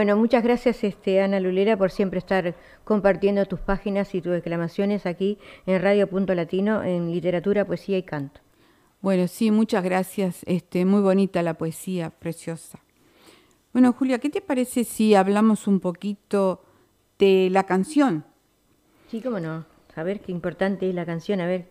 Bueno, 0.00 0.16
muchas 0.16 0.42
gracias 0.42 0.82
este, 0.82 1.20
Ana 1.20 1.40
Lulera 1.40 1.76
por 1.76 1.90
siempre 1.90 2.20
estar 2.20 2.54
compartiendo 2.84 3.44
tus 3.44 3.60
páginas 3.60 4.14
y 4.14 4.22
tus 4.22 4.32
declamaciones 4.32 5.04
aquí 5.04 5.36
en 5.66 5.82
Radio 5.82 6.06
Punto 6.06 6.34
Latino 6.34 6.82
en 6.82 7.12
literatura, 7.12 7.66
poesía 7.66 7.98
y 7.98 8.02
canto. 8.02 8.40
Bueno, 9.02 9.28
sí, 9.28 9.50
muchas 9.50 9.84
gracias. 9.84 10.40
Este, 10.46 10.86
muy 10.86 11.02
bonita 11.02 11.42
la 11.42 11.52
poesía, 11.52 12.08
preciosa. 12.08 12.78
Bueno, 13.74 13.92
Julia, 13.92 14.18
¿qué 14.20 14.30
te 14.30 14.40
parece 14.40 14.84
si 14.84 15.14
hablamos 15.14 15.66
un 15.66 15.80
poquito 15.80 16.62
de 17.18 17.50
la 17.50 17.64
canción? 17.64 18.24
Sí, 19.10 19.20
cómo 19.20 19.38
no. 19.38 19.66
A 19.96 20.02
ver 20.02 20.20
qué 20.20 20.32
importante 20.32 20.88
es 20.88 20.94
la 20.94 21.04
canción, 21.04 21.42
a 21.42 21.46
ver 21.46 21.66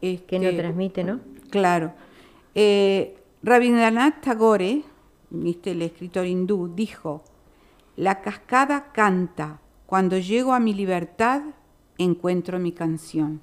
qué 0.00 0.38
nos 0.38 0.50
este, 0.50 0.56
transmite, 0.56 1.02
¿no? 1.02 1.18
Claro. 1.50 1.94
Eh, 2.54 3.16
Rabindranath 3.42 4.20
Tagore 4.20 4.93
¿viste? 5.42 5.72
el 5.72 5.82
escritor 5.82 6.26
hindú, 6.26 6.72
dijo, 6.74 7.22
la 7.96 8.22
cascada 8.22 8.92
canta, 8.92 9.60
cuando 9.86 10.18
llego 10.18 10.52
a 10.52 10.60
mi 10.60 10.74
libertad 10.74 11.42
encuentro 11.98 12.58
mi 12.58 12.72
canción. 12.72 13.40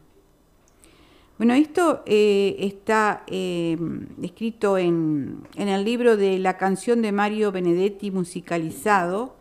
Bueno, 1.38 1.56
esto 1.56 2.04
eh, 2.06 2.56
está 2.60 3.23
eh, 3.25 3.75
escrito 4.21 4.77
en, 4.77 5.47
el 5.56 5.84
libro 5.84 6.15
de 6.15 6.38
la 6.38 6.58
canción 6.58 7.01
de 7.01 7.12
Mario 7.12 7.51
Benedetti 7.51 8.12
musicalizado, 8.12 9.36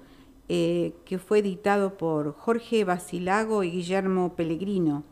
eh, 0.49 0.95
que 1.05 1.19
fue 1.19 1.41
editado 1.41 1.99
por 1.99 2.33
Jorge 2.33 2.85
Basilago 2.85 3.65
y 3.65 3.71
Guillermo 3.71 4.35
Pellegrino. 4.35 5.05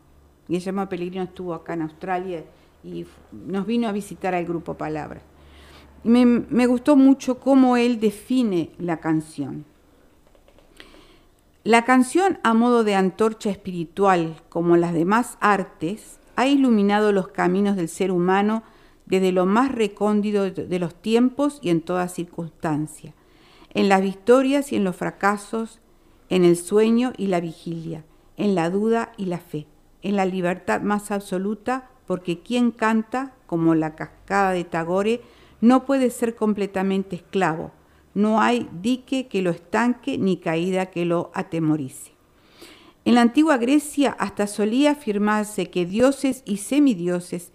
Guillermo 0.47 0.89
Pellegrino 0.89 1.25
estuvo 1.25 1.53
acá 1.53 1.75
en 1.75 1.83
Australia 1.83 2.43
y 2.83 3.05
nos 3.31 3.67
vino 3.67 3.87
a 3.87 3.91
visitar 3.91 4.33
al 4.33 4.45
grupo 4.45 4.73
Palabra. 4.73 5.21
Me, 6.03 6.65
gustó 6.65 6.95
mucho 6.95 7.39
cómo 7.39 7.75
él 7.75 7.99
define 7.99 8.71
la 8.77 8.97
canción. 8.97 9.65
La 11.63 11.83
canción 11.83 12.39
a 12.43 12.53
modo 12.53 12.83
de 12.83 12.95
antorcha 12.95 13.49
espiritual, 13.49 14.41
como 14.47 14.77
las 14.77 14.93
demás 14.93 15.37
artes, 15.41 16.19
ha 16.35 16.47
iluminado 16.47 17.11
los 17.11 17.27
caminos 17.27 17.75
del 17.75 17.89
ser 17.89 18.11
humano 18.11 18.63
desde 19.05 19.31
lo 19.31 19.45
más 19.45 19.71
recóndito 19.71 20.49
de 20.49 20.79
los 20.79 20.95
tiempos 20.95 21.59
y 21.61 21.69
en 21.69 21.81
toda 21.81 22.07
circunstancia, 22.07 23.13
en 23.73 23.89
las 23.89 24.01
victorias 24.01 24.71
y 24.71 24.77
en 24.77 24.83
los 24.83 24.95
fracasos, 24.95 25.79
en 26.29 26.45
el 26.45 26.55
sueño 26.55 27.11
y 27.17 27.27
la 27.27 27.41
vigilia, 27.41 28.05
en 28.37 28.55
la 28.55 28.69
duda 28.69 29.11
y 29.17 29.25
la 29.25 29.39
fe, 29.39 29.67
en 30.01 30.15
la 30.15 30.25
libertad 30.25 30.81
más 30.81 31.11
absoluta, 31.11 31.89
porque 32.07 32.39
quien 32.39 32.71
canta, 32.71 33.33
como 33.47 33.75
la 33.75 33.95
cascada 33.95 34.51
de 34.51 34.63
Tagore, 34.63 35.21
no 35.61 35.85
puede 35.85 36.09
ser 36.09 36.35
completamente 36.35 37.17
esclavo, 37.17 37.71
no 38.13 38.41
hay 38.41 38.67
dique 38.81 39.27
que 39.27 39.41
lo 39.41 39.51
estanque 39.51 40.17
ni 40.17 40.37
caída 40.37 40.87
que 40.87 41.05
lo 41.05 41.31
atemorice. 41.33 42.11
En 43.05 43.15
la 43.15 43.21
antigua 43.21 43.57
Grecia 43.57 44.15
hasta 44.19 44.45
solía 44.47 44.91
afirmarse 44.91 45.69
que 45.69 45.85
dioses 45.85 46.43
y 46.45 46.57
semidioses 46.57 47.51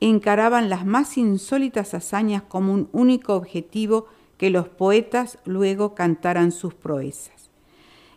encaraban 0.00 0.68
las 0.68 0.86
más 0.86 1.16
insólitas 1.16 1.94
hazañas 1.94 2.42
como 2.42 2.72
un 2.72 2.88
único 2.92 3.34
objetivo 3.34 4.06
que 4.36 4.50
los 4.50 4.68
poetas 4.68 5.38
luego 5.44 5.94
cantaran 5.94 6.52
sus 6.52 6.74
proezas. 6.74 7.50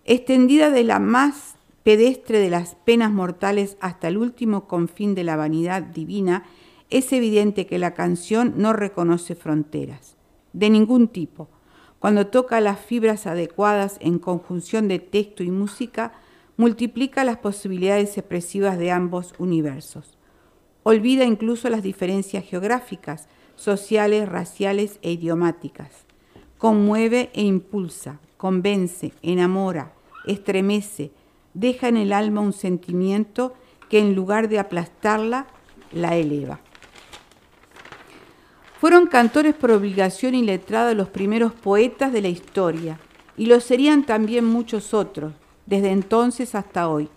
Extendida 0.06 0.69
de 0.69 0.84
la 0.84 1.00
más 1.00 1.56
pedestre 1.84 2.39
de 2.39 2.50
las 2.50 2.76
penas 2.76 3.12
mortales 3.12 3.78
hasta 3.80 4.08
el 4.08 4.17
último 4.17 4.67
confín 4.67 5.15
de 5.15 5.23
la 5.23 5.36
vanidad 5.36 5.82
divina, 5.82 6.43
es 6.89 7.12
evidente 7.12 7.65
que 7.65 7.80
la 7.80 7.93
canción 7.93 8.54
no 8.58 8.73
reconoce 8.73 9.36
fronteras, 9.36 10.15
de 10.54 10.69
ningún 10.69 11.10
tipo. 11.10 11.50
Cuando 12.00 12.28
toca 12.28 12.62
las 12.62 12.80
fibras 12.80 13.28
adecuadas 13.28 13.97
en 14.00 14.19
conjunción 14.19 14.88
de 14.88 15.00
texto 15.00 15.43
y 15.43 15.52
música, 15.52 16.13
multiplica 16.56 17.23
las 17.23 17.38
posibilidades 17.38 18.17
expresivas 18.17 18.78
de 18.78 18.91
ambos 18.91 19.34
universos. 19.38 20.17
Olvida 20.84 21.26
incluso 21.26 21.69
las 21.69 21.84
diferencias 21.84 22.45
geográficas, 22.45 23.28
sociales, 23.56 24.30
raciales 24.30 25.00
e 25.02 25.12
idiomáticas. 25.12 26.06
Conmueve 26.58 27.30
e 27.34 27.41
impulsa, 27.41 28.19
convence, 28.38 29.12
enamora, 29.21 29.93
estremece, 30.26 31.12
deja 31.54 31.89
en 31.89 31.97
el 31.97 32.13
alma 32.13 32.41
un 32.41 32.54
sentimiento 32.54 33.54
que 33.89 34.00
en 34.00 34.15
lugar 34.15 34.47
de 34.47 34.60
aplastarla, 34.60 35.47
la 35.91 36.15
eleva. 36.15 36.60
Fueron 38.79 39.07
cantores 39.07 39.55
por 39.55 39.71
obligación 39.71 40.35
y 40.35 40.43
letrada 40.43 40.93
los 40.93 41.09
primeros 41.09 41.51
poetas 41.51 42.13
de 42.13 42.21
la 42.21 42.27
historia, 42.27 42.99
y 43.35 43.47
lo 43.47 43.59
serían 43.59 44.05
también 44.05 44.45
muchos 44.45 44.93
otros, 44.93 45.33
desde 45.65 45.91
entonces 45.91 46.53
hasta 46.53 46.87
hoy, 46.87 47.09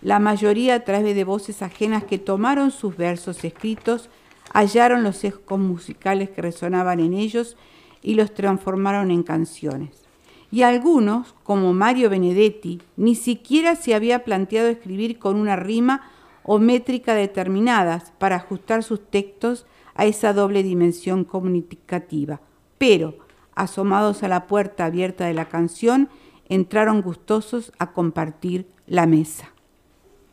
la 0.00 0.18
mayoría 0.18 0.74
a 0.74 0.80
través 0.80 1.14
de 1.14 1.24
voces 1.24 1.60
ajenas 1.60 2.04
que 2.04 2.18
tomaron 2.18 2.70
sus 2.70 2.96
versos 2.96 3.44
escritos, 3.44 4.08
hallaron 4.54 5.02
los 5.02 5.22
ecos 5.22 5.58
musicales 5.58 6.30
que 6.30 6.42
resonaban 6.42 6.98
en 6.98 7.12
ellos 7.12 7.56
y 8.02 8.14
los 8.14 8.32
transformaron 8.32 9.10
en 9.10 9.22
canciones. 9.22 10.02
Y 10.50 10.62
algunos, 10.62 11.34
como 11.44 11.72
Mario 11.72 12.10
Benedetti, 12.10 12.80
ni 12.96 13.14
siquiera 13.14 13.76
se 13.76 13.94
había 13.94 14.24
planteado 14.24 14.68
escribir 14.68 15.18
con 15.18 15.36
una 15.36 15.56
rima 15.56 16.10
o 16.42 16.58
métrica 16.58 17.14
determinadas 17.14 18.12
para 18.18 18.36
ajustar 18.36 18.82
sus 18.82 19.08
textos 19.08 19.66
a 19.94 20.04
esa 20.06 20.32
doble 20.32 20.62
dimensión 20.62 21.24
comunicativa. 21.24 22.40
Pero, 22.78 23.18
asomados 23.54 24.22
a 24.22 24.28
la 24.28 24.46
puerta 24.46 24.86
abierta 24.86 25.26
de 25.26 25.34
la 25.34 25.48
canción, 25.48 26.08
entraron 26.48 27.02
gustosos 27.02 27.72
a 27.78 27.92
compartir 27.92 28.66
la 28.86 29.06
mesa. 29.06 29.52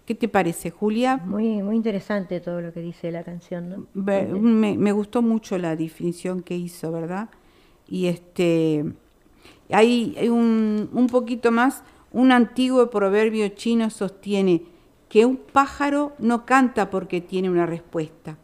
¿Qué 0.06 0.15
te 0.15 0.28
parece, 0.28 0.72
Julia? 0.72 1.17
Muy, 1.17 1.62
muy 1.62 1.76
interesante 1.76 2.39
todo 2.39 2.62
lo 2.62 2.74
que 2.74 2.82
dice 2.82 3.12
la 3.12 3.24
canción, 3.24 3.88
Me, 3.93 4.78
me 4.78 4.91
gustó 4.91 5.22
mucho 5.22 5.58
la 5.58 5.76
definición 5.76 6.41
que 6.41 6.56
hizo, 6.56 6.91
¿verdad? 6.91 7.30
Y 7.88 8.08
este 8.08 8.86
hay, 9.72 10.15
un, 10.30 10.89
un 10.93 11.08
poquito 11.08 11.52
más, 11.52 11.84
un 12.12 12.32
antiguo 12.32 12.89
proverbio 12.89 13.48
chino 13.50 13.89
sostiene 13.89 14.63
que 15.10 15.26
un 15.26 15.38
pájaro 15.38 16.13
no 16.19 16.45
canta 16.45 16.89
porque 16.89 17.22
tiene 17.22 17.50
una 17.50 17.65
respuesta, 17.65 18.38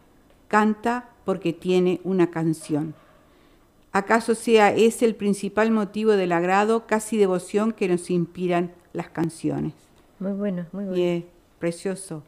canta 0.47 1.09
porque 1.25 1.53
tiene 1.53 2.01
una 2.03 2.31
canción. 2.31 2.93
¿Acaso 3.91 4.35
sea 4.35 4.73
ese 4.75 5.05
el 5.05 5.15
principal 5.15 5.71
motivo 5.71 6.11
del 6.11 6.33
agrado, 6.33 6.85
casi 6.85 7.17
devoción 7.17 7.71
que 7.71 7.87
nos 7.87 8.09
inspiran 8.09 8.73
las 8.93 9.09
canciones? 9.09 9.73
Muy 10.19 10.33
bueno, 10.33 10.65
muy 10.71 10.85
bueno. 10.85 10.97
Y 10.97 11.03
es 11.03 11.23
precioso. 11.59 12.23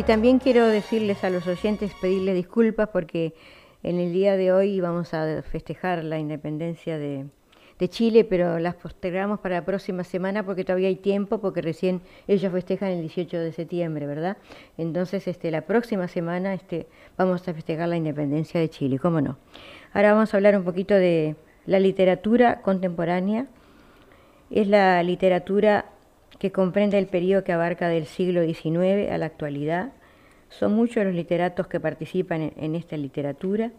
Sí, 0.00 0.06
también 0.06 0.38
quiero 0.38 0.66
decirles 0.66 1.24
a 1.24 1.28
los 1.28 1.46
oyentes, 1.46 1.92
pedirles 2.00 2.34
disculpas 2.34 2.88
porque 2.88 3.34
en 3.82 4.00
el 4.00 4.14
día 4.14 4.34
de 4.34 4.50
hoy 4.50 4.80
vamos 4.80 5.12
a 5.12 5.42
festejar 5.42 6.02
la 6.04 6.18
independencia 6.18 6.96
de, 6.96 7.26
de 7.78 7.88
Chile, 7.90 8.24
pero 8.24 8.58
las 8.60 8.76
postergamos 8.76 9.40
para 9.40 9.56
la 9.56 9.66
próxima 9.66 10.02
semana 10.02 10.42
porque 10.42 10.64
todavía 10.64 10.88
hay 10.88 10.96
tiempo, 10.96 11.42
porque 11.42 11.60
recién 11.60 12.00
ellos 12.28 12.50
festejan 12.50 12.92
el 12.92 13.02
18 13.02 13.40
de 13.40 13.52
septiembre, 13.52 14.06
¿verdad? 14.06 14.38
Entonces, 14.78 15.28
este, 15.28 15.50
la 15.50 15.66
próxima 15.66 16.08
semana 16.08 16.54
este, 16.54 16.86
vamos 17.18 17.46
a 17.46 17.52
festejar 17.52 17.86
la 17.86 17.98
independencia 17.98 18.58
de 18.58 18.70
Chile, 18.70 18.98
¿cómo 18.98 19.20
no? 19.20 19.36
Ahora 19.92 20.14
vamos 20.14 20.32
a 20.32 20.38
hablar 20.38 20.56
un 20.56 20.64
poquito 20.64 20.94
de 20.94 21.36
la 21.66 21.78
literatura 21.78 22.62
contemporánea. 22.62 23.48
Es 24.50 24.66
la 24.66 25.02
literatura 25.02 25.90
que 26.40 26.50
comprende 26.50 26.98
el 26.98 27.06
periodo 27.06 27.44
que 27.44 27.52
abarca 27.52 27.88
del 27.88 28.06
siglo 28.06 28.42
XIX 28.42 29.12
a 29.12 29.18
la 29.18 29.26
actualidad. 29.26 29.92
Son 30.48 30.74
muchos 30.74 31.04
los 31.04 31.14
literatos 31.14 31.66
que 31.66 31.78
participan 31.78 32.54
en, 32.56 32.74
esta 32.74 32.96
literatura 32.96 33.72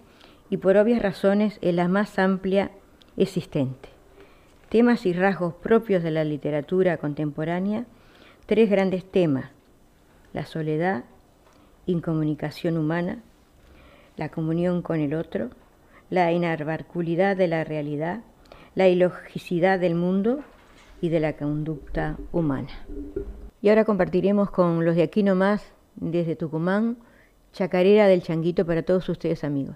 y 0.51 0.57
por 0.57 0.77
obvias 0.77 1.01
razones 1.01 1.57
es 1.61 1.73
la 1.73 1.87
más 1.87 2.19
amplia 2.19 2.69
existente. 3.17 3.89
Temas 4.69 5.07
y 5.07 5.11
rasgos 5.11 5.55
propios 5.55 6.03
de 6.03 6.11
la 6.11 6.23
literatura 6.23 6.97
contemporánea, 6.97 7.85
tres 8.45 8.69
grandes 8.69 9.05
temas, 9.09 9.49
la 10.31 10.45
soledad, 10.45 11.03
incomunicación 11.87 12.77
humana, 12.77 13.23
la 14.17 14.29
comunión 14.29 14.83
con 14.83 14.99
el 14.99 15.15
otro, 15.15 15.49
la 16.11 16.31
inarbarculidad 16.31 17.35
de 17.35 17.47
la 17.47 17.63
realidad, 17.63 18.21
la 18.75 18.87
ilogicidad 18.87 19.79
del 19.79 19.95
mundo 19.95 20.43
y 21.01 21.09
de 21.09 21.19
la 21.19 21.35
conducta 21.35 22.17
humana. 22.31 22.69
Y 23.61 23.69
ahora 23.69 23.85
compartiremos 23.85 24.51
con 24.51 24.85
los 24.85 24.95
de 24.95 25.03
aquí 25.03 25.23
nomás, 25.23 25.73
desde 25.95 26.35
Tucumán, 26.35 26.97
Chacarera 27.51 28.07
del 28.07 28.23
Changuito 28.23 28.65
para 28.65 28.83
todos 28.83 29.09
ustedes 29.09 29.43
amigos. 29.43 29.75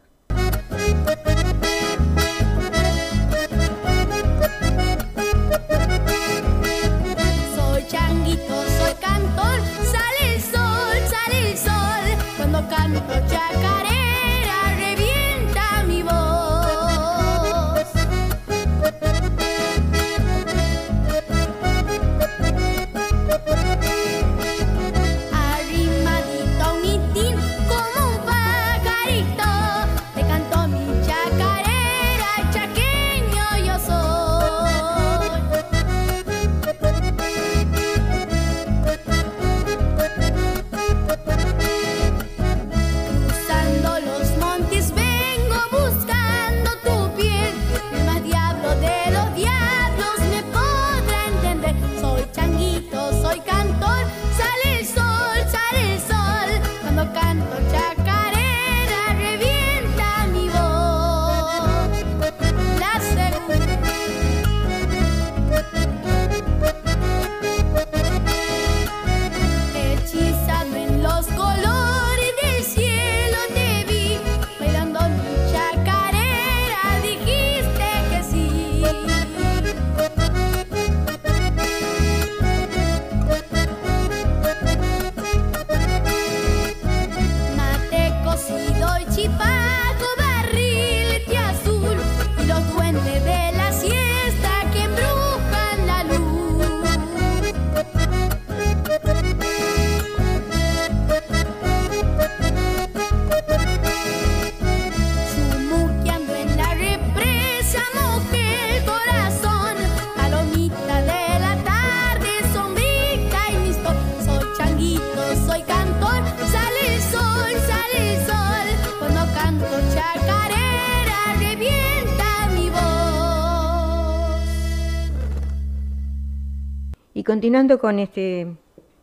Continuando 127.36 127.80
con 127.80 128.00
este 128.00 128.48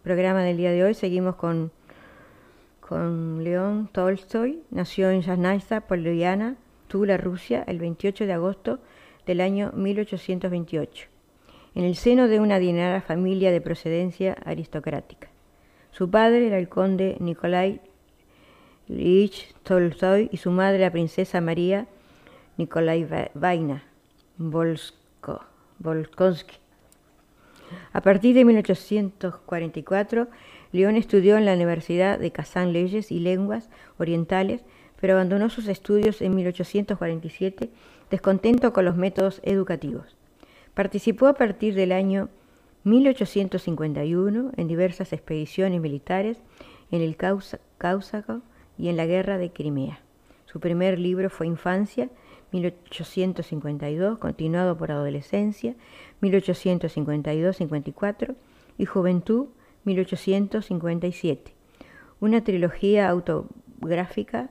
programa 0.02 0.42
del 0.42 0.56
día 0.56 0.70
de 0.70 0.82
hoy, 0.82 0.94
seguimos 0.94 1.36
con, 1.36 1.70
León 2.88 3.90
Tolstoy. 3.92 4.62
Nació 4.70 5.10
en 5.10 5.20
Yasnaya, 5.20 5.82
Poliana, 5.82 6.56
Tula, 6.88 7.18
Rusia, 7.18 7.62
el 7.66 7.78
28 7.78 8.24
de 8.24 8.32
agosto 8.32 8.78
del 9.26 9.42
año 9.42 9.72
1828, 9.74 11.08
en 11.74 11.84
el 11.84 11.94
seno 11.94 12.26
de 12.26 12.40
una 12.40 12.54
adinerada 12.54 13.02
familia 13.02 13.52
de 13.52 13.60
procedencia 13.60 14.34
aristocrática. 14.46 15.28
Su 15.90 16.10
padre 16.10 16.46
era 16.46 16.56
el 16.56 16.70
conde 16.70 17.18
Nikolai 17.20 17.82
Ilyich 18.88 19.54
Tolstoy 19.62 20.30
y 20.32 20.38
su 20.38 20.50
madre 20.50 20.78
la 20.78 20.90
princesa 20.90 21.42
María 21.42 21.86
Nikolai 22.56 23.06
Vaina 23.34 23.84
Volkonsky. 25.78 26.61
A 27.92 28.00
partir 28.00 28.34
de 28.34 28.44
1844, 28.44 30.28
León 30.72 30.96
estudió 30.96 31.36
en 31.36 31.44
la 31.44 31.54
Universidad 31.54 32.18
de 32.18 32.30
Kazán 32.32 32.72
leyes 32.72 33.12
y 33.12 33.20
lenguas 33.20 33.70
orientales, 33.98 34.64
pero 35.00 35.14
abandonó 35.14 35.50
sus 35.50 35.68
estudios 35.68 36.22
en 36.22 36.34
1847, 36.34 37.70
descontento 38.10 38.72
con 38.72 38.84
los 38.84 38.96
métodos 38.96 39.40
educativos. 39.44 40.16
Participó 40.74 41.26
a 41.26 41.34
partir 41.34 41.74
del 41.74 41.92
año 41.92 42.28
1851 42.84 44.52
en 44.56 44.68
diversas 44.68 45.12
expediciones 45.12 45.80
militares 45.80 46.38
en 46.90 47.02
el 47.02 47.16
Cáucaso 47.16 48.42
y 48.78 48.88
en 48.88 48.96
la 48.96 49.06
Guerra 49.06 49.38
de 49.38 49.52
Crimea. 49.52 50.00
Su 50.46 50.60
primer 50.60 50.98
libro 50.98 51.30
fue 51.30 51.46
Infancia, 51.46 52.10
1852, 52.52 54.18
continuado 54.18 54.76
por 54.76 54.92
Adolescencia, 54.92 55.74
1852-54 56.22 58.34
y 58.78 58.86
Juventud 58.86 59.48
1857, 59.84 61.52
una 62.20 62.44
trilogía 62.44 63.08
autográfica 63.08 64.50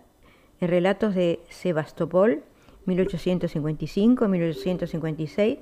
en 0.60 0.68
relatos 0.68 1.16
de 1.16 1.40
Sebastopol 1.50 2.44
1855-1856, 2.86 5.60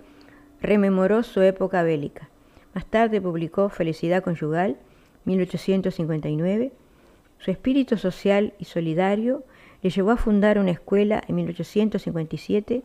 rememoró 0.61 1.21
su 1.23 1.41
época 1.41 1.83
bélica. 1.83 2.29
Más 2.73 2.85
tarde 2.85 3.21
publicó 3.21 3.69
Felicidad 3.69 4.23
Conyugal 4.23 4.77
1859. 5.25 6.71
Su 7.37 7.51
espíritu 7.51 7.97
social 7.97 8.53
y 8.59 8.65
solidario 8.65 9.43
le 9.81 9.89
llevó 9.89 10.11
a 10.11 10.17
fundar 10.17 10.59
una 10.59 10.71
escuela 10.71 11.23
en 11.27 11.35
1857 11.35 12.83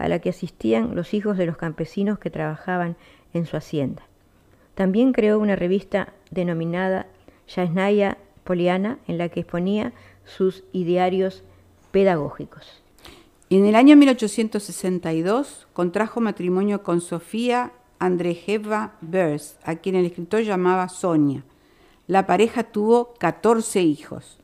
a 0.00 0.08
la 0.08 0.18
que 0.18 0.30
asistían 0.30 0.96
los 0.96 1.12
hijos 1.12 1.36
de 1.36 1.44
los 1.44 1.58
campesinos 1.58 2.18
que 2.18 2.30
trabajaban 2.30 2.96
en 3.34 3.44
su 3.44 3.56
hacienda. 3.58 4.02
También 4.74 5.12
creó 5.12 5.38
una 5.38 5.56
revista 5.56 6.14
denominada 6.30 7.06
Yasnaya 7.54 8.16
Poliana, 8.42 8.98
en 9.06 9.18
la 9.18 9.28
que 9.28 9.40
exponía 9.40 9.92
sus 10.24 10.64
idearios 10.72 11.44
pedagógicos. 11.90 12.82
En 13.50 13.66
el 13.66 13.74
año 13.74 13.94
1862 13.94 15.68
contrajo 15.74 16.20
matrimonio 16.20 16.82
con 16.82 17.02
Sofía 17.02 17.72
Andrejeva 17.98 18.94
Bers, 19.02 19.58
a 19.64 19.76
quien 19.76 19.96
el 19.96 20.06
escritor 20.06 20.42
llamaba 20.42 20.88
Sonia. 20.88 21.44
La 22.06 22.26
pareja 22.26 22.62
tuvo 22.62 23.12
14 23.18 23.82
hijos. 23.82 24.38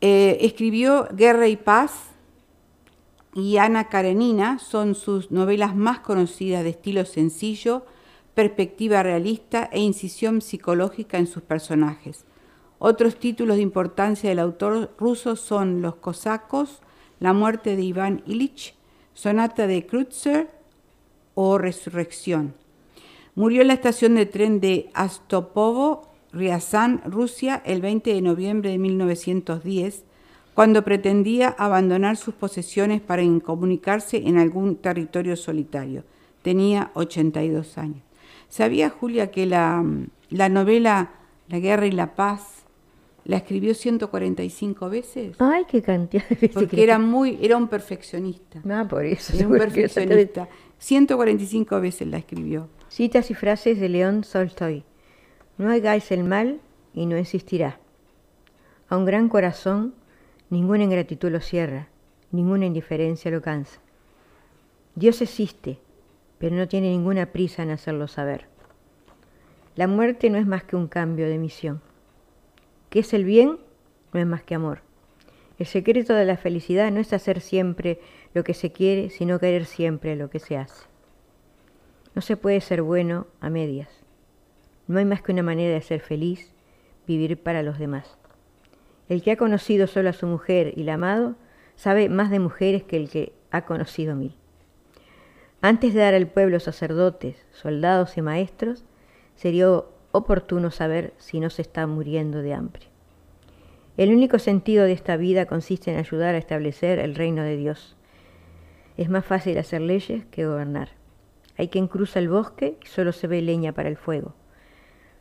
Eh, 0.00 0.38
escribió 0.40 1.06
Guerra 1.12 1.46
y 1.46 1.56
Paz 1.56 2.07
y 3.38 3.58
Ana 3.58 3.88
Karenina 3.88 4.58
son 4.58 4.94
sus 4.94 5.30
novelas 5.30 5.76
más 5.76 6.00
conocidas 6.00 6.64
de 6.64 6.70
estilo 6.70 7.04
sencillo, 7.04 7.86
perspectiva 8.34 9.02
realista 9.02 9.68
e 9.72 9.80
incisión 9.80 10.40
psicológica 10.40 11.18
en 11.18 11.26
sus 11.26 11.42
personajes. 11.42 12.24
Otros 12.78 13.16
títulos 13.16 13.56
de 13.56 13.62
importancia 13.62 14.28
del 14.30 14.38
autor 14.38 14.94
ruso 14.98 15.36
son 15.36 15.82
Los 15.82 15.96
cosacos, 15.96 16.80
La 17.18 17.32
muerte 17.32 17.76
de 17.76 17.82
Iván 17.82 18.22
Ilich, 18.26 18.74
Sonata 19.14 19.66
de 19.66 19.84
Kreutzer 19.86 20.50
o 21.34 21.58
Resurrección. 21.58 22.54
Murió 23.34 23.62
en 23.62 23.68
la 23.68 23.74
estación 23.74 24.14
de 24.14 24.26
tren 24.26 24.60
de 24.60 24.90
Astopovo, 24.94 26.08
Ryazán, 26.32 27.02
Rusia, 27.04 27.62
el 27.64 27.80
20 27.80 28.14
de 28.14 28.22
noviembre 28.22 28.70
de 28.70 28.78
1910, 28.78 30.04
cuando 30.58 30.82
pretendía 30.82 31.50
abandonar 31.50 32.16
sus 32.16 32.34
posesiones 32.34 33.00
para 33.00 33.22
incomunicarse 33.22 34.16
en 34.26 34.38
algún 34.38 34.74
territorio 34.74 35.36
solitario. 35.36 36.02
Tenía 36.42 36.90
82 36.94 37.78
años. 37.78 38.02
¿Sabía 38.48 38.90
Julia 38.90 39.30
que 39.30 39.46
la, 39.46 39.84
la 40.30 40.48
novela 40.48 41.12
La 41.46 41.60
guerra 41.60 41.86
y 41.86 41.92
la 41.92 42.16
paz 42.16 42.64
la 43.24 43.36
escribió 43.36 43.72
145 43.72 44.90
veces? 44.90 45.36
Ay, 45.38 45.64
qué 45.68 45.80
cantidad 45.80 46.28
de 46.28 46.34
veces. 46.34 46.50
Porque 46.54 46.82
era 46.82 46.98
muy, 46.98 47.38
era 47.40 47.56
un 47.56 47.68
perfeccionista. 47.68 48.60
Ah, 48.68 48.84
por 48.90 49.04
eso. 49.04 49.36
Era 49.36 49.46
un 49.46 49.58
perfeccionista. 49.58 50.48
145 50.80 51.80
veces 51.80 52.08
la 52.08 52.18
escribió. 52.18 52.68
Citas 52.88 53.30
y 53.30 53.34
frases 53.34 53.78
de 53.78 53.88
León 53.90 54.24
Tolstoy. 54.28 54.82
No 55.56 55.70
hagáis 55.70 56.10
el 56.10 56.24
mal 56.24 56.60
y 56.94 57.06
no 57.06 57.14
existirá. 57.14 57.78
A 58.88 58.96
un 58.96 59.04
gran 59.04 59.28
corazón 59.28 59.94
ninguna 60.50 60.84
ingratitud 60.84 61.30
lo 61.30 61.40
cierra, 61.40 61.88
ninguna 62.30 62.66
indiferencia 62.66 63.30
lo 63.30 63.42
cansa. 63.42 63.80
Dios 64.94 65.20
existe, 65.20 65.78
pero 66.38 66.56
no 66.56 66.68
tiene 66.68 66.90
ninguna 66.90 67.26
prisa 67.26 67.62
en 67.62 67.70
hacerlo 67.70 68.08
saber. 68.08 68.46
La 69.76 69.86
muerte 69.86 70.30
no 70.30 70.38
es 70.38 70.46
más 70.46 70.64
que 70.64 70.76
un 70.76 70.88
cambio 70.88 71.28
de 71.28 71.38
misión. 71.38 71.80
¿Qué 72.90 73.00
es 73.00 73.12
el 73.12 73.24
bien? 73.24 73.58
No 74.12 74.20
es 74.20 74.26
más 74.26 74.42
que 74.42 74.54
amor. 74.54 74.80
El 75.58 75.66
secreto 75.66 76.14
de 76.14 76.24
la 76.24 76.36
felicidad 76.36 76.90
no 76.90 77.00
es 77.00 77.12
hacer 77.12 77.40
siempre 77.40 78.00
lo 78.32 78.44
que 78.44 78.54
se 78.54 78.72
quiere, 78.72 79.10
sino 79.10 79.38
querer 79.38 79.66
siempre 79.66 80.16
lo 80.16 80.30
que 80.30 80.38
se 80.38 80.56
hace. 80.56 80.86
No 82.14 82.22
se 82.22 82.36
puede 82.36 82.60
ser 82.60 82.82
bueno 82.82 83.26
a 83.40 83.50
medias. 83.50 83.88
No 84.86 84.98
hay 84.98 85.04
más 85.04 85.22
que 85.22 85.32
una 85.32 85.42
manera 85.42 85.74
de 85.74 85.82
ser 85.82 86.00
feliz, 86.00 86.52
vivir 87.06 87.36
para 87.36 87.62
los 87.62 87.78
demás. 87.78 88.16
El 89.08 89.22
que 89.22 89.32
ha 89.32 89.36
conocido 89.36 89.86
solo 89.86 90.10
a 90.10 90.12
su 90.12 90.26
mujer 90.26 90.74
y 90.76 90.84
la 90.84 90.94
amado, 90.94 91.36
sabe 91.76 92.08
más 92.08 92.30
de 92.30 92.40
mujeres 92.40 92.82
que 92.82 92.96
el 92.96 93.08
que 93.08 93.32
ha 93.50 93.64
conocido 93.64 94.14
mil. 94.14 94.34
Antes 95.60 95.94
de 95.94 96.00
dar 96.00 96.14
al 96.14 96.28
pueblo 96.28 96.60
sacerdotes, 96.60 97.36
soldados 97.50 98.16
y 98.16 98.22
maestros, 98.22 98.84
sería 99.34 99.68
oportuno 100.12 100.70
saber 100.70 101.14
si 101.18 101.40
no 101.40 101.50
se 101.50 101.62
está 101.62 101.86
muriendo 101.86 102.42
de 102.42 102.54
hambre. 102.54 102.86
El 103.96 104.10
único 104.10 104.38
sentido 104.38 104.84
de 104.84 104.92
esta 104.92 105.16
vida 105.16 105.46
consiste 105.46 105.90
en 105.90 105.98
ayudar 105.98 106.34
a 106.34 106.38
establecer 106.38 107.00
el 107.00 107.16
reino 107.16 107.42
de 107.42 107.56
Dios. 107.56 107.96
Es 108.96 109.08
más 109.08 109.24
fácil 109.24 109.58
hacer 109.58 109.80
leyes 109.80 110.24
que 110.26 110.46
gobernar. 110.46 110.90
Hay 111.56 111.68
quien 111.68 111.88
cruza 111.88 112.20
el 112.20 112.28
bosque 112.28 112.78
y 112.80 112.86
solo 112.86 113.12
se 113.12 113.26
ve 113.26 113.42
leña 113.42 113.72
para 113.72 113.88
el 113.88 113.96
fuego. 113.96 114.34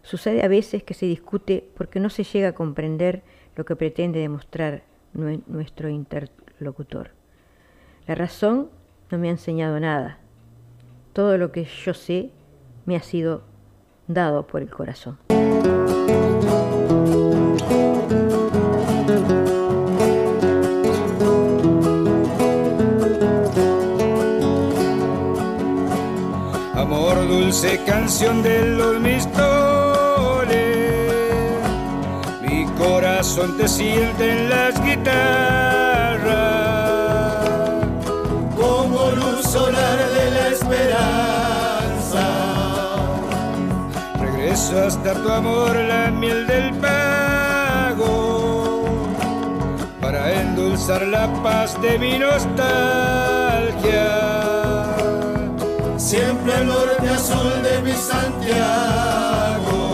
Sucede 0.04 0.44
a 0.44 0.48
veces 0.48 0.84
que 0.84 0.94
se 0.94 1.08
discute 1.08 1.68
porque 1.76 2.00
no 2.00 2.12
se 2.12 2.24
llega 2.24 2.50
a 2.50 2.56
comprender 2.56 3.24
lo 3.58 3.66
que 3.66 3.76
pretende 3.76 4.20
demostrar 4.20 4.84
nue- 5.14 5.42
nuestro 5.48 5.90
interlocutor. 5.90 7.12
La 8.06 8.16
razón 8.16 8.70
no 9.12 9.18
me 9.18 9.28
ha 9.28 9.32
enseñado 9.32 9.80
nada. 9.80 10.20
Todo 11.14 11.38
lo 11.38 11.52
que 11.52 11.66
yo 11.66 11.94
sé 11.94 12.30
me 12.86 12.96
ha 12.96 13.02
sido 13.02 13.42
dado 14.08 14.46
por 14.48 14.62
el 14.62 14.70
corazón. 14.70 15.18
Amor, 26.76 27.28
dulce 27.28 27.80
canción 27.86 28.44
de 28.44 28.66
los. 28.66 28.98
Corazón 33.38 33.58
te 33.58 33.68
siente 33.68 34.32
en 34.32 34.50
las 34.50 34.82
guitarras. 34.84 36.28
como 38.56 39.12
luz 39.12 39.46
solar 39.46 39.98
de 40.10 40.32
la 40.32 40.48
esperanza. 40.48 42.26
Regreso 44.20 44.86
hasta 44.86 45.14
tu 45.14 45.30
amor, 45.30 45.76
la 45.76 46.10
miel 46.12 46.48
del 46.48 46.74
pago. 46.76 48.06
Para 50.02 50.34
endulzar 50.42 51.04
la 51.04 51.28
paz 51.44 51.80
de 51.82 52.00
mi 52.00 52.18
nostalgia. 52.18 52.58
Siempre 55.98 56.54
el 56.56 56.68
norte 56.68 57.10
azul 57.10 57.64
de 57.64 57.82
mi 57.82 57.94
Santiago. 57.94 59.87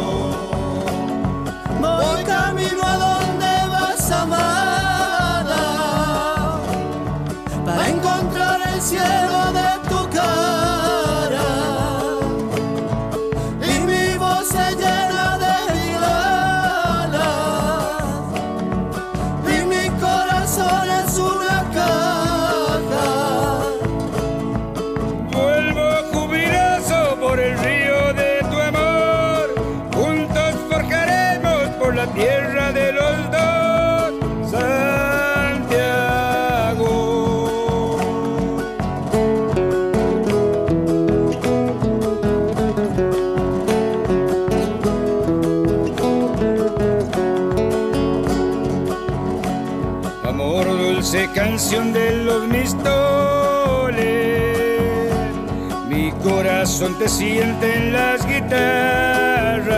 Corazón 56.83 56.99
te 56.99 57.07
siente 57.07 57.77
en 57.77 57.93
las 57.93 58.25
guitarras. 58.25 59.73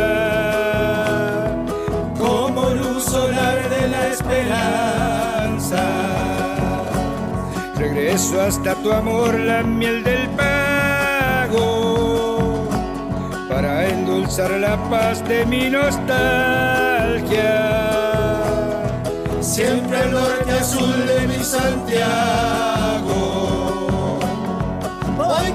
como 2.18 2.70
luz 2.70 3.04
solar 3.04 3.70
de 3.70 3.88
la 3.88 4.08
esperanza. 4.08 5.84
Regreso 7.76 8.42
hasta 8.42 8.74
tu 8.76 8.92
amor, 8.92 9.38
la 9.40 9.62
miel 9.64 10.04
del 10.04 10.28
pago. 10.30 11.58
Para 13.50 13.88
endulzar 13.88 14.52
la 14.52 14.78
paz 14.90 15.24
de 15.28 15.46
mi 15.46 15.70
nostalgia. 15.70 16.02
Siempre 19.42 20.02
el 20.02 20.12
norte 20.12 20.52
azul 20.52 21.06
de 21.06 21.28
mi 21.28 21.44
Santiago. 21.44 23.06
Voy 25.18 25.52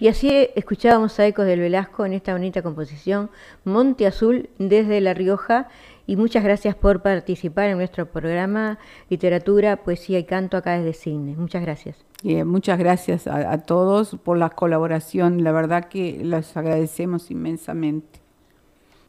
Y 0.00 0.08
así 0.08 0.48
escuchábamos 0.54 1.20
a 1.20 1.26
Ecos 1.26 1.44
del 1.44 1.60
Velasco 1.60 2.06
en 2.06 2.14
esta 2.14 2.32
bonita 2.32 2.62
composición, 2.62 3.28
Monte 3.64 4.06
Azul 4.06 4.48
desde 4.58 4.98
La 5.02 5.12
Rioja. 5.12 5.68
Y 6.06 6.16
muchas 6.16 6.42
gracias 6.42 6.74
por 6.74 7.02
participar 7.02 7.66
en 7.68 7.76
nuestro 7.76 8.06
programa 8.06 8.78
Literatura, 9.10 9.84
Poesía 9.84 10.18
y 10.18 10.24
Canto 10.24 10.56
acá 10.56 10.78
desde 10.78 10.94
Cine. 10.94 11.36
Muchas 11.36 11.60
gracias. 11.60 11.98
Eh, 12.24 12.44
muchas 12.44 12.78
gracias 12.78 13.26
a, 13.26 13.58
todos 13.58 14.16
por 14.24 14.38
la 14.38 14.48
colaboración. 14.48 15.44
La 15.44 15.52
verdad 15.52 15.90
que 15.90 16.24
los 16.24 16.56
agradecemos 16.56 17.30
inmensamente. 17.30 18.20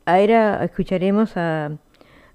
Ahora 0.03 0.61
escucharemos 0.61 1.37
a, 1.37 1.71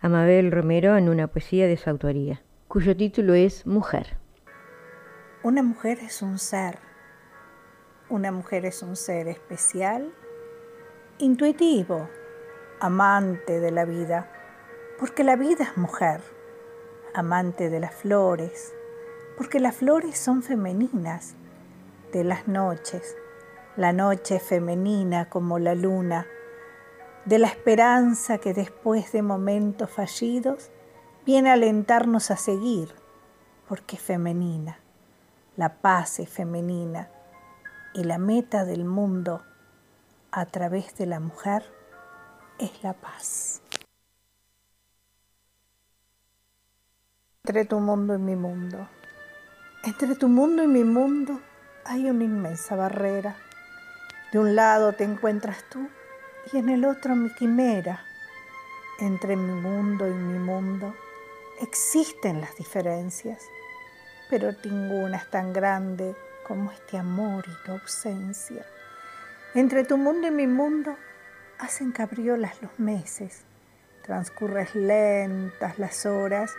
a 0.01 0.09
Mabel 0.09 0.51
Romero 0.51 0.97
en 0.97 1.11
una 1.11 1.27
poesía 1.27 1.67
de 1.67 1.77
su 1.77 1.91
autoría, 1.91 2.41
cuyo 2.69 2.97
título 2.97 3.35
es 3.35 3.67
Mujer. 3.67 4.17
Una 5.43 5.63
mujer 5.63 5.99
es 6.01 6.23
un 6.23 6.39
ser 6.39 6.86
una 8.09 8.31
mujer 8.31 8.67
es 8.67 8.83
un 8.83 8.95
ser 8.95 9.27
especial, 9.29 10.13
intuitivo, 11.19 12.09
amante 12.79 13.59
de 13.59 13.71
la 13.71 13.85
vida, 13.85 14.31
porque 14.99 15.25
la 15.25 15.37
vida 15.37 15.65
es 15.65 15.77
mujer, 15.77 16.21
amante 17.15 17.69
de 17.69 17.81
las 17.81 17.95
flores, 17.95 18.73
porque 19.37 19.59
las 19.59 19.77
flores 19.77 20.19
son 20.19 20.43
femeninas, 20.43 21.35
de 22.13 22.23
las 22.23 22.47
noches, 22.47 23.17
la 23.77 23.93
noche 23.93 24.39
femenina 24.39 25.29
como 25.29 25.59
la 25.59 25.75
luna, 25.75 26.27
de 27.25 27.39
la 27.39 27.49
esperanza 27.49 28.39
que 28.39 28.55
después 28.55 29.11
de 29.11 29.23
momentos 29.23 29.91
fallidos 29.91 30.71
viene 31.27 31.51
a 31.51 31.55
alentarnos 31.55 32.31
a 32.31 32.37
seguir, 32.37 32.95
porque 33.69 33.97
es 33.97 34.03
femenina, 34.03 34.79
la 35.57 35.75
paz 35.81 36.21
es 36.21 36.29
femenina, 36.29 37.11
y 37.97 38.05
la 38.05 38.19
meta 38.19 38.67
del 38.67 38.85
mundo 38.85 39.43
a 40.31 40.45
través 40.45 40.95
de 40.99 41.07
la 41.07 41.19
mujer 41.19 41.65
es 42.59 42.83
la 42.83 42.93
paz. 42.93 43.63
Entre 47.43 47.65
tu 47.65 47.81
mundo 47.81 48.15
y 48.15 48.19
mi 48.19 48.37
mundo, 48.37 48.87
entre 49.83 50.15
tu 50.15 50.29
mundo 50.29 50.63
y 50.63 50.67
mi 50.67 50.85
mundo 50.85 51.41
hay 51.87 52.11
una 52.11 52.25
inmensa 52.25 52.77
barrera. 52.77 53.35
De 54.31 54.41
un 54.41 54.55
lado 54.55 54.93
te 54.93 55.05
encuentras 55.05 55.65
tú 55.71 55.89
y 56.53 56.59
en 56.59 56.69
el 56.69 56.85
otro 56.85 57.17
mi 57.17 57.31
quimera. 57.31 58.05
Entre 59.01 59.37
mi 59.37 59.59
mundo 59.59 60.07
y 60.07 60.13
mi 60.13 60.39
mundo 60.39 60.95
existen 61.63 62.43
las 62.43 62.57
diferencias, 62.57 63.43
pero 64.29 64.51
ninguna 64.65 65.17
es 65.17 65.31
tan 65.31 65.55
grande 65.55 66.15
como 66.47 66.71
este 66.71 66.97
amor 66.97 67.45
y 67.49 67.67
tu 67.67 67.73
ausencia. 67.73 68.65
Entre 69.55 69.85
tu 69.85 69.97
mundo 69.97 70.29
y 70.29 70.31
mi 70.31 70.47
mundo 70.47 70.95
hacen 71.59 71.91
cabriolas 71.91 72.63
los 72.63 72.79
meses, 72.79 73.43
transcurres 74.05 74.75
lentas 74.75 75.79
las 75.79 76.07
horas 76.07 76.55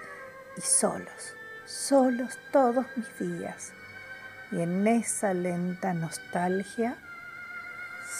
y 0.58 0.62
solos, 0.62 1.36
solos 1.66 2.38
todos 2.52 2.86
mis 2.98 3.20
días. 3.20 3.72
Y 4.52 4.62
en 4.62 4.86
esa 4.88 5.34
lenta 5.34 5.94
nostalgia 5.94 6.98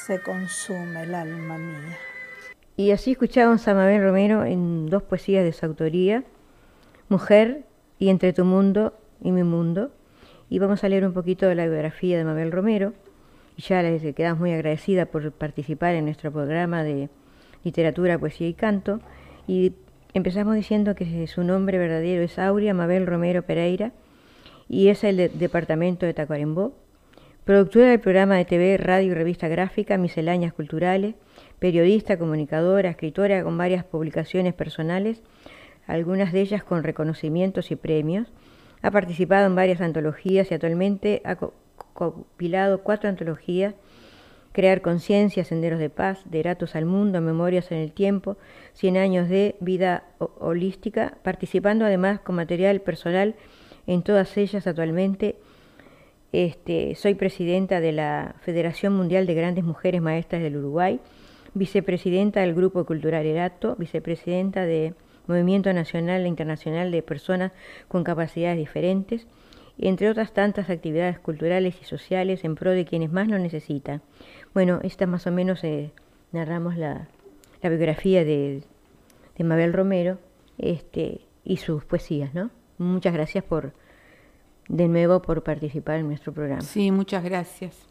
se 0.06 0.22
consume 0.22 1.04
el 1.04 1.16
alma 1.16 1.58
mía. 1.58 1.98
Y 2.78 2.92
así 2.92 3.12
escuchamos 3.14 3.68
a 3.68 3.74
Romero 3.74 4.46
en 4.46 4.86
dos 4.88 5.04
poesías 5.04 5.44
de 5.44 5.52
su 5.52 5.66
autoría, 5.66 6.24
Mujer 7.10 7.66
y 8.00 8.10
Entre 8.10 8.32
tu 8.32 8.46
mundo 8.46 8.94
y 9.22 9.32
mi 9.32 9.44
mundo, 9.44 9.92
y 10.50 10.60
vamos 10.60 10.84
a 10.84 10.90
leer 10.90 11.06
un 11.06 11.14
poquito 11.14 11.48
de 11.48 11.56
la 11.56 11.66
biografía 11.66 12.18
de 12.18 12.24
Mabel 12.24 12.52
Romero. 12.52 12.94
Y 13.58 13.64
ya 13.64 13.82
les 13.82 14.02
quedamos 14.16 14.40
muy 14.40 14.54
agradecida 14.54 15.06
por 15.06 15.32
participar 15.32 15.96
en 15.96 16.06
nuestro 16.06 16.32
programa 16.32 16.84
de 16.84 17.10
literatura, 17.64 18.18
poesía 18.18 18.48
y 18.48 18.54
canto. 18.54 19.02
Y 19.48 19.74
empezamos 20.14 20.56
diciendo 20.56 20.96
que 20.96 21.28
su 21.28 21.44
nombre 21.44 21.78
verdadero 21.78 22.22
es 22.24 22.40
Aurea 22.40 22.74
Mabel 22.74 23.08
Romero 23.08 23.44
Pereira 23.44 23.92
y 24.70 24.90
es 24.90 25.04
el 25.04 25.38
departamento 25.38 26.06
de 26.06 26.14
Tacuarembó. 26.14 26.74
Productora 27.44 27.92
del 27.92 28.00
programa 28.00 28.36
de 28.36 28.46
TV, 28.46 28.78
radio 28.78 29.12
y 29.12 29.16
revista 29.16 29.48
gráfica, 29.48 29.98
misceláneas 29.98 30.54
culturales, 30.54 31.16
periodista, 31.60 32.20
comunicadora, 32.20 32.90
escritora 32.90 33.42
con 33.44 33.58
varias 33.58 33.86
publicaciones 33.86 34.54
personales, 34.54 35.22
algunas 35.88 36.34
de 36.34 36.42
ellas 36.42 36.64
con 36.64 36.84
reconocimientos 36.84 37.72
y 37.72 37.78
premios 37.78 38.28
ha 38.82 38.92
participado 38.92 39.48
en 39.48 39.56
varias 39.56 39.82
antologías 39.82 40.50
y 40.52 40.54
actualmente 40.54 41.22
ha 41.26 41.38
compilado 41.94 42.84
cuatro 42.84 43.10
antologías, 43.10 43.76
Crear 44.52 44.82
Conciencia, 44.82 45.44
Senderos 45.44 45.80
de 45.80 45.92
Paz, 45.92 46.22
De 46.26 46.40
Eratos 46.40 46.76
al 46.76 46.86
Mundo, 46.86 47.22
Memorias 47.22 47.72
en 47.72 47.78
el 47.78 47.92
Tiempo, 47.92 48.38
Cien 48.74 48.98
años 48.98 49.30
de 49.30 49.56
vida 49.60 50.04
holística, 50.18 51.18
participando 51.24 51.86
además 51.86 52.20
con 52.22 52.36
material 52.36 52.82
personal 52.82 53.36
en 53.86 54.02
todas 54.02 54.36
ellas 54.38 54.66
actualmente. 54.68 55.36
Este, 56.32 56.96
soy 56.96 57.16
presidenta 57.16 57.80
de 57.80 57.92
la 57.92 58.36
Federación 58.42 58.94
Mundial 58.94 59.26
de 59.28 59.34
Grandes 59.34 59.64
Mujeres 59.64 60.02
Maestras 60.02 60.42
del 60.42 60.58
Uruguay, 60.58 61.00
vicepresidenta 61.54 62.42
del 62.42 62.54
Grupo 62.54 62.86
Cultural 62.86 63.26
Erato, 63.26 63.76
vicepresidenta 63.78 64.66
de 64.66 64.94
Movimiento 65.28 65.72
Nacional 65.74 66.26
e 66.26 66.28
Internacional 66.28 66.92
de 66.92 67.02
Personas 67.02 67.52
con 67.88 68.04
Capacidades 68.04 68.58
Diferentes, 68.58 69.28
entre 69.78 70.10
otras 70.10 70.34
tantas 70.34 70.70
actividades 70.70 71.20
culturales 71.20 71.76
y 71.82 71.86
sociales 71.86 72.44
en 72.44 72.56
pro 72.56 72.72
de 72.72 72.86
quienes 72.86 73.12
más 73.12 73.28
lo 73.28 73.38
necesitan. 73.38 74.02
Bueno, 74.54 74.80
esta 74.84 75.06
más 75.06 75.28
o 75.28 75.32
menos 75.32 75.64
eh, 75.64 75.92
narramos 76.32 76.78
la, 76.78 77.08
biografía 77.62 78.24
de, 78.24 78.64
de, 79.38 79.44
Mabel 79.44 79.74
Romero 79.74 80.20
este, 80.58 81.22
y 81.44 81.58
sus 81.58 81.84
poesías, 81.86 82.34
¿no? 82.34 82.50
Muchas 82.78 83.14
gracias 83.14 83.44
por, 83.44 83.74
de 84.68 84.88
nuevo, 84.88 85.22
por 85.22 85.44
participar 85.44 86.00
en 86.00 86.08
nuestro 86.08 86.34
programa. 86.34 86.62
Sí, 86.62 86.92
muchas 86.92 87.24
gracias. 87.24 87.88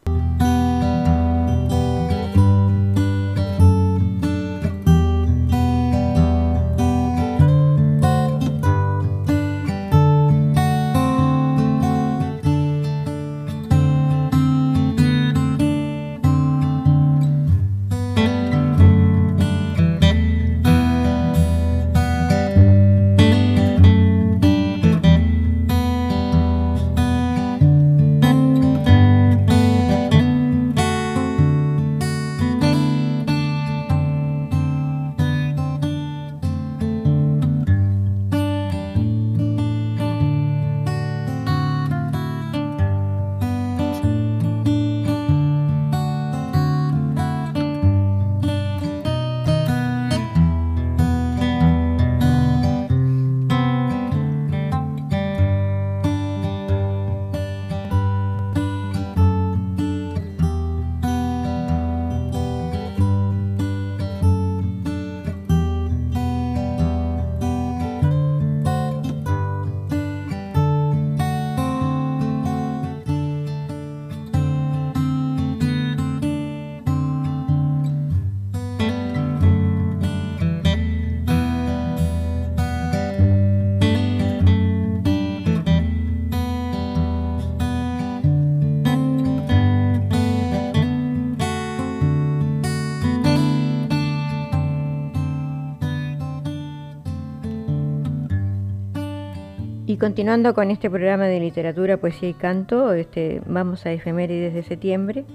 Continuando 99.99 100.53
con 100.53 100.69
este 100.69 100.91
programa 100.91 101.25
de 101.25 101.39
literatura, 101.39 101.97
poesía 101.97 102.29
y 102.29 102.35
canto, 102.35 102.93
este, 102.93 103.41
vamos 103.47 103.83
a 103.87 103.91
efemérides 103.91 104.53
de 104.53 104.61
septiembre. 104.61 105.25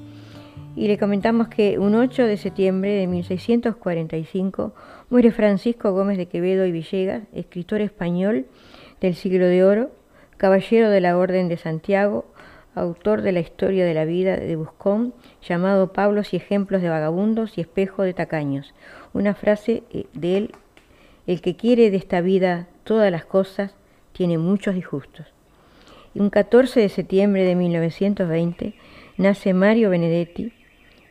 Y 0.77 0.87
le 0.87 0.99
comentamos 0.99 1.49
que 1.49 1.81
un 1.81 1.97
8 1.97 2.27
de 2.27 2.37
septiembre 2.37 2.93
de 2.93 3.09
1645 3.09 4.73
muere 5.11 5.33
Francisco 5.33 5.91
Gómez 5.91 6.17
de 6.17 6.27
Quevedo 6.27 6.65
y 6.65 6.71
Villegas, 6.71 7.25
escritor 7.33 7.81
español 7.81 8.47
del 9.01 9.17
siglo 9.17 9.47
de 9.47 9.65
oro, 9.65 9.91
caballero 10.37 10.91
de 10.91 11.01
la 11.01 11.19
Orden 11.19 11.49
de 11.49 11.57
Santiago, 11.57 12.25
autor 12.77 13.23
de 13.23 13.33
la 13.33 13.41
historia 13.41 13.85
de 13.85 13.95
la 13.95 14.05
vida 14.05 14.37
de 14.37 14.55
Buscón, 14.55 15.13
llamado 15.43 15.93
Pablos 15.93 16.33
y 16.35 16.37
ejemplos 16.37 16.83
de 16.83 16.89
vagabundos 16.89 17.59
y 17.59 17.63
espejo 17.63 18.05
de 18.05 18.15
tacaños. 18.15 18.75
Una 19.13 19.35
frase 19.35 19.83
eh, 19.91 20.07
de 20.15 20.37
él, 20.37 20.55
el 21.27 21.41
que 21.41 21.57
quiere 21.57 21.91
de 21.91 21.97
esta 21.97 22.21
vida 22.21 22.69
todas 22.85 23.11
las 23.11 23.25
cosas, 23.25 23.75
tiene 24.13 24.39
muchos 24.39 24.75
disgustos. 24.75 25.27
Y 26.15 26.21
un 26.21 26.31
14 26.31 26.81
de 26.81 26.89
septiembre 26.89 27.45
de 27.45 27.55
1920 27.55 28.75
nace 29.17 29.55
Mario 29.55 29.91
Benedetti 29.91 30.53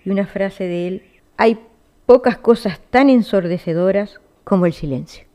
y 0.06 0.10
una 0.10 0.26
frase 0.26 0.66
de 0.66 0.88
él, 0.88 1.04
hay 1.38 1.60
pocas 2.06 2.38
cosas 2.38 2.80
tan 2.89 3.10
ensordecedoras 3.10 4.20
como 4.43 4.66
el 4.66 4.74
silencio. 4.74 5.31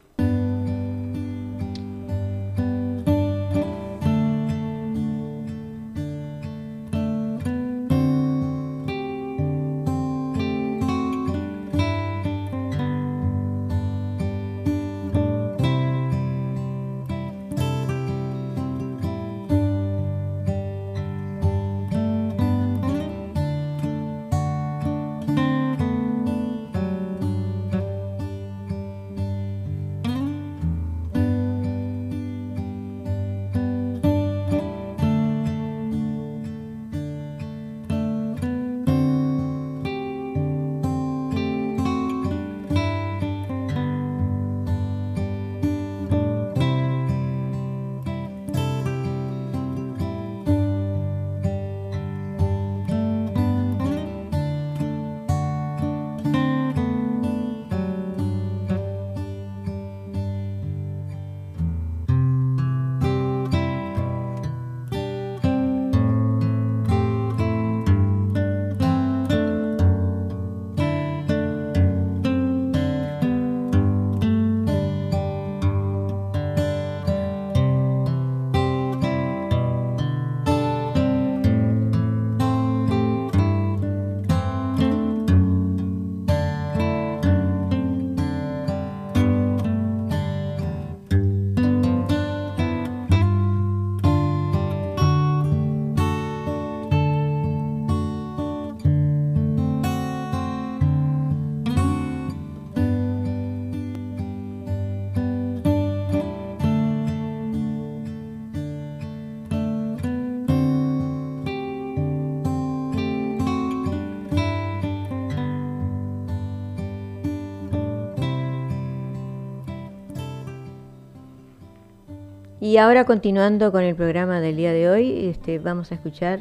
Y 122.66 122.78
ahora 122.78 123.04
continuando 123.04 123.70
con 123.70 123.84
el 123.84 123.94
programa 123.94 124.40
del 124.40 124.56
día 124.56 124.72
de 124.72 124.90
hoy, 124.90 125.28
este, 125.28 125.60
vamos 125.60 125.92
a 125.92 125.94
escuchar 125.94 126.40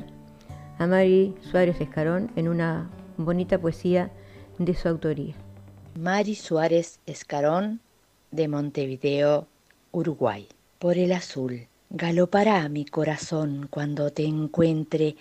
a 0.79 0.87
Mari 0.87 1.35
Suárez 1.51 1.79
Escarón 1.79 2.31
en 2.35 2.47
una 2.47 2.89
bonita 3.17 3.59
poesía 3.59 4.09
de 4.57 4.73
su 4.73 4.87
autoría. 4.87 5.35
Mari 5.93 6.33
Suárez 6.33 6.99
Escarón 7.05 7.79
de 8.31 8.47
Montevideo, 8.47 9.45
Uruguay. 9.91 10.47
Por 10.79 10.97
el 10.97 11.11
azul 11.11 11.67
galopará 11.91 12.67
mi 12.69 12.85
corazón 12.85 13.67
cuando 13.69 14.09
te 14.09 14.25
encuentre 14.25 15.17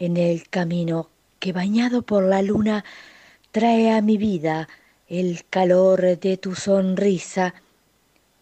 en 0.00 0.16
el 0.16 0.48
camino 0.48 1.10
que 1.38 1.52
bañado 1.52 2.02
por 2.02 2.24
la 2.24 2.42
luna 2.42 2.84
trae 3.52 3.92
a 3.92 4.02
mi 4.02 4.16
vida 4.16 4.68
el 5.06 5.44
calor 5.48 6.18
de 6.18 6.36
tu 6.38 6.56
sonrisa 6.56 7.54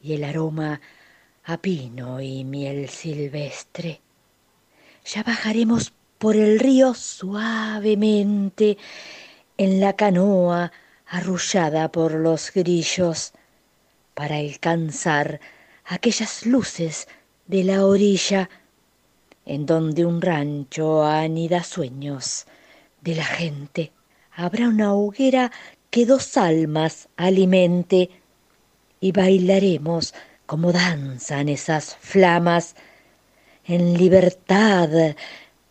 y 0.03 0.15
el 0.15 0.25
aroma 0.25 0.81
a 1.45 1.57
pino 1.59 2.21
y 2.21 2.45
miel 2.45 2.89
silvestre. 2.89 4.01
Ya 5.05 5.23
bajaremos 5.23 5.93
por 6.19 6.37
el 6.37 6.61
río 6.61 6.95
suavemente 6.95 8.79
en 9.59 9.81
la 9.81 9.95
canoa 9.95 10.73
arrullada 11.07 11.91
por 11.91 12.13
los 12.13 12.53
grillos 12.53 13.33
para 14.15 14.37
alcanzar 14.37 15.41
aquellas 15.85 16.47
luces 16.47 17.09
de 17.47 17.65
la 17.65 17.85
orilla 17.85 18.49
en 19.45 19.67
donde 19.67 20.07
un 20.07 20.23
rancho 20.23 21.05
anida 21.05 21.65
sueños 21.65 22.47
de 23.01 23.17
la 23.17 23.25
gente. 23.25 23.93
Habrá 24.35 24.69
una 24.69 24.95
hoguera 24.95 25.51
que 25.91 26.07
dos 26.07 26.37
almas 26.37 27.09
alimente 27.17 28.11
y 29.01 29.11
bailaremos 29.13 30.15
como 30.53 30.71
danzan 30.71 31.49
esas 31.49 31.97
flamas 31.97 32.77
en 33.65 33.97
libertad 33.97 34.91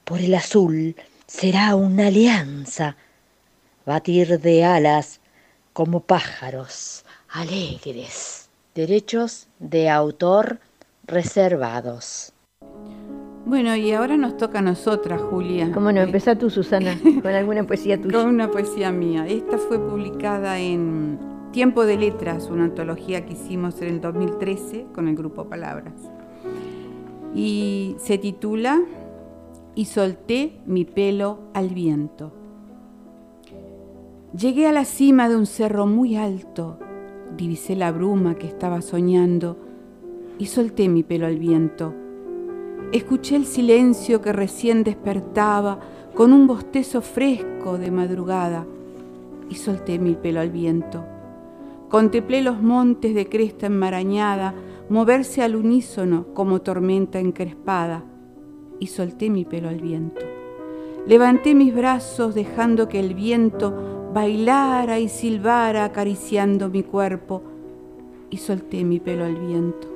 por 0.03 0.19
el 0.19 0.34
azul 0.34 0.95
será 1.27 1.75
una 1.75 2.07
alianza, 2.07 2.95
batir 3.86 4.39
de 4.39 4.65
alas 4.65 5.21
como 5.71 5.99
pájaros 5.99 7.05
alegres. 7.29 8.49
Derechos 8.73 9.45
de 9.59 9.88
autor 9.88 10.59
reservados. 11.05 12.34
Bueno, 13.45 13.75
y 13.75 13.91
ahora 13.91 14.17
nos 14.17 14.36
toca 14.36 14.59
a 14.59 14.63
nosotras, 14.63 15.21
Julia. 15.21 15.71
¿Cómo 15.71 15.91
no? 15.91 16.01
Empezá 16.01 16.36
tú, 16.36 16.49
Susana, 16.49 16.97
con 17.21 17.32
alguna 17.32 17.67
poesía 17.67 18.01
tuya. 18.01 18.17
Con 18.17 18.29
una 18.29 18.49
poesía 18.49 18.91
mía. 18.91 19.27
Esta 19.27 19.59
fue 19.59 19.77
publicada 19.77 20.57
en 20.57 21.30
Tiempo 21.52 21.86
de 21.86 21.97
Letras, 21.97 22.49
una 22.49 22.64
antología 22.64 23.26
que 23.26 23.34
hicimos 23.34 23.82
en 23.82 23.89
el 23.89 23.99
2013 23.99 24.86
con 24.93 25.10
el 25.10 25.18
grupo 25.18 25.49
Palabras. 25.49 25.93
Y 27.36 27.97
se 27.99 28.18
titula 28.18 28.80
Y 29.76 29.84
solté 29.86 30.62
mi 30.66 30.86
pelo 30.86 31.39
al 31.54 31.68
viento. 31.70 32.32
Llegué 34.34 34.66
a 34.66 34.72
la 34.72 34.86
cima 34.86 35.28
de 35.28 35.36
un 35.36 35.45
cerro 35.45 35.88
muy 35.88 36.16
alto, 36.16 36.80
divisé 37.36 37.76
la 37.76 37.91
bruma 37.91 38.36
que 38.36 38.47
estaba 38.47 38.82
soñando 38.82 39.58
y 40.38 40.45
solté 40.45 40.88
mi 40.88 41.04
pelo 41.04 41.28
al 41.28 41.38
viento. 41.38 41.93
Escuché 42.93 43.36
el 43.36 43.45
silencio 43.45 44.22
que 44.22 44.32
recién 44.32 44.86
despertaba 44.86 45.82
con 46.16 46.32
un 46.32 46.47
bostezo 46.47 47.02
fresco 47.02 47.78
de 47.78 47.91
madrugada 47.91 48.66
y 49.49 49.56
solté 49.56 49.99
mi 49.99 50.16
pelo 50.16 50.39
al 50.39 50.49
viento. 50.49 51.11
Contemplé 51.92 52.42
los 52.42 52.62
montes 52.62 53.14
de 53.14 53.28
cresta 53.28 53.66
enmarañada 53.66 54.56
moverse 54.88 55.42
al 55.42 55.58
unísono 55.58 56.28
como 56.34 56.62
tormenta 56.62 57.20
encrespada 57.20 58.06
y 58.80 58.88
solté 58.88 59.30
mi 59.30 59.44
pelo 59.44 59.68
al 59.68 59.82
viento. 59.82 60.22
Levanté 61.06 61.54
mis 61.54 61.76
brazos 61.76 62.34
dejando 62.34 62.88
que 62.88 63.02
el 63.02 63.14
viento 63.14 64.10
bailara 64.14 65.00
y 65.00 65.10
silbara 65.10 65.84
acariciando 65.84 66.70
mi 66.70 66.82
cuerpo 66.82 67.44
y 68.30 68.38
solté 68.38 68.86
mi 68.86 69.02
pelo 69.02 69.26
al 69.26 69.36
viento. 69.36 69.89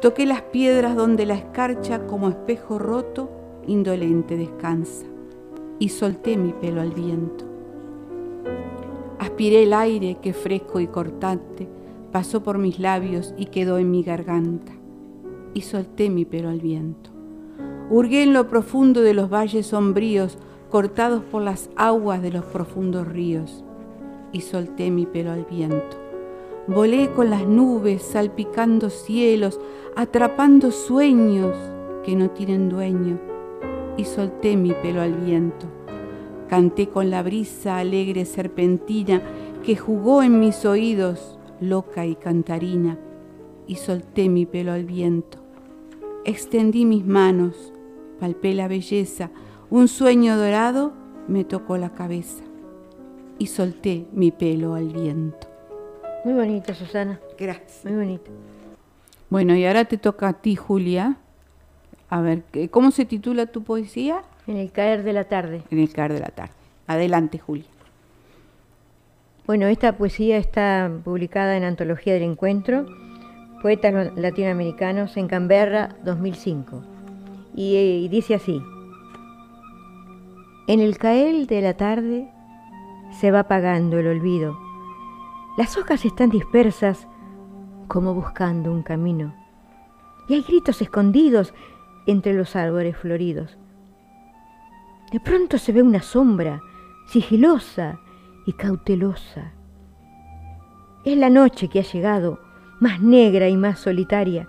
Toqué 0.00 0.26
las 0.26 0.42
piedras 0.42 0.94
donde 0.94 1.26
la 1.26 1.34
escarcha 1.34 2.06
como 2.06 2.28
espejo 2.28 2.78
roto 2.78 3.30
indolente 3.66 4.36
descansa 4.36 5.06
y 5.80 5.88
solté 5.88 6.36
mi 6.36 6.52
pelo 6.52 6.80
al 6.80 6.92
viento. 6.92 7.55
Aspiré 9.18 9.62
el 9.62 9.72
aire 9.72 10.18
que 10.20 10.32
fresco 10.32 10.80
y 10.80 10.86
cortante 10.86 11.68
pasó 12.12 12.42
por 12.42 12.58
mis 12.58 12.78
labios 12.78 13.34
y 13.36 13.46
quedó 13.46 13.78
en 13.78 13.90
mi 13.90 14.02
garganta 14.02 14.72
y 15.54 15.62
solté 15.62 16.10
mi 16.10 16.24
pelo 16.24 16.50
al 16.50 16.60
viento. 16.60 17.10
Hurgué 17.88 18.22
en 18.22 18.32
lo 18.32 18.48
profundo 18.48 19.00
de 19.00 19.14
los 19.14 19.30
valles 19.30 19.68
sombríos 19.68 20.38
cortados 20.70 21.22
por 21.22 21.42
las 21.42 21.70
aguas 21.76 22.20
de 22.20 22.32
los 22.32 22.44
profundos 22.44 23.06
ríos 23.06 23.64
y 24.32 24.40
solté 24.40 24.90
mi 24.90 25.06
pelo 25.06 25.32
al 25.32 25.44
viento. 25.44 25.96
Volé 26.66 27.12
con 27.12 27.30
las 27.30 27.46
nubes, 27.46 28.02
salpicando 28.02 28.90
cielos, 28.90 29.60
atrapando 29.94 30.72
sueños 30.72 31.56
que 32.04 32.16
no 32.16 32.30
tienen 32.30 32.68
dueño 32.68 33.20
y 33.96 34.04
solté 34.04 34.56
mi 34.56 34.72
pelo 34.72 35.00
al 35.00 35.14
viento. 35.14 35.75
Canté 36.48 36.88
con 36.88 37.10
la 37.10 37.22
brisa 37.22 37.78
alegre 37.78 38.24
serpentina 38.24 39.22
que 39.64 39.76
jugó 39.76 40.22
en 40.22 40.38
mis 40.38 40.64
oídos, 40.64 41.38
loca 41.60 42.06
y 42.06 42.14
cantarina, 42.14 42.98
y 43.66 43.76
solté 43.76 44.28
mi 44.28 44.46
pelo 44.46 44.72
al 44.72 44.84
viento. 44.84 45.38
Extendí 46.24 46.84
mis 46.84 47.04
manos, 47.04 47.72
palpé 48.20 48.54
la 48.54 48.68
belleza, 48.68 49.30
un 49.70 49.88
sueño 49.88 50.36
dorado 50.36 50.92
me 51.26 51.44
tocó 51.44 51.76
la 51.76 51.92
cabeza 51.94 52.44
y 53.38 53.46
solté 53.46 54.06
mi 54.12 54.30
pelo 54.30 54.74
al 54.74 54.88
viento. 54.88 55.48
Muy 56.24 56.34
bonita, 56.34 56.74
Susana. 56.74 57.20
Gracias. 57.38 57.84
Muy 57.84 57.94
bonita. 57.94 58.30
Bueno, 59.28 59.56
y 59.56 59.64
ahora 59.66 59.84
te 59.84 59.98
toca 59.98 60.28
a 60.28 60.32
ti, 60.34 60.56
Julia. 60.56 61.16
A 62.08 62.20
ver, 62.20 62.44
¿cómo 62.70 62.92
se 62.92 63.04
titula 63.04 63.46
tu 63.46 63.64
poesía? 63.64 64.22
En 64.46 64.56
el 64.56 64.70
caer 64.70 65.02
de 65.02 65.12
la 65.12 65.24
tarde. 65.24 65.62
En 65.70 65.78
el 65.78 65.92
caer 65.92 66.12
de 66.12 66.20
la 66.20 66.28
tarde. 66.28 66.52
Adelante, 66.86 67.38
Julia. 67.38 67.64
Bueno, 69.46 69.66
esta 69.66 69.96
poesía 69.96 70.38
está 70.38 70.90
publicada 71.04 71.56
en 71.56 71.64
Antología 71.64 72.14
del 72.14 72.22
Encuentro, 72.22 72.86
Poetas 73.62 74.16
Latinoamericanos 74.16 75.16
en 75.16 75.28
Canberra 75.28 75.96
2005. 76.04 76.82
Y, 77.54 77.76
eh, 77.76 77.98
y 77.98 78.08
dice 78.08 78.34
así, 78.34 78.60
en 80.66 80.80
el 80.80 80.98
caer 80.98 81.46
de 81.46 81.62
la 81.62 81.74
tarde 81.74 82.28
se 83.20 83.30
va 83.30 83.40
apagando 83.40 83.98
el 83.98 84.08
olvido 84.08 84.66
las 85.56 85.78
hojas 85.78 86.04
están 86.04 86.28
dispersas 86.28 87.08
como 87.88 88.12
buscando 88.12 88.70
un 88.70 88.82
camino. 88.82 89.34
Y 90.28 90.34
hay 90.34 90.42
gritos 90.42 90.82
escondidos 90.82 91.54
entre 92.06 92.34
los 92.34 92.56
árboles 92.56 92.94
floridos. 92.94 93.56
De 95.12 95.20
pronto 95.20 95.58
se 95.58 95.72
ve 95.72 95.82
una 95.82 96.02
sombra 96.02 96.60
sigilosa 97.06 98.00
y 98.46 98.52
cautelosa. 98.52 99.52
Es 101.04 101.16
la 101.16 101.30
noche 101.30 101.68
que 101.68 101.78
ha 101.78 101.84
llegado, 101.84 102.40
más 102.80 103.00
negra 103.00 103.48
y 103.48 103.56
más 103.56 103.78
solitaria. 103.78 104.48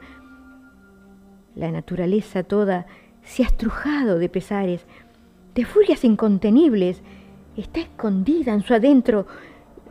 La 1.56 1.72
naturaleza 1.72 2.44
toda 2.44 2.88
se 3.24 3.44
ha 3.44 3.48
estrujado 3.48 4.18
de 4.18 4.30
pesares, 4.30 4.86
de 5.54 5.66
furias 5.66 6.04
incontenibles. 6.04 7.04
Está 7.56 7.82
escondida 7.82 8.54
en 8.54 8.62
su 8.62 8.74
adentro 8.74 9.28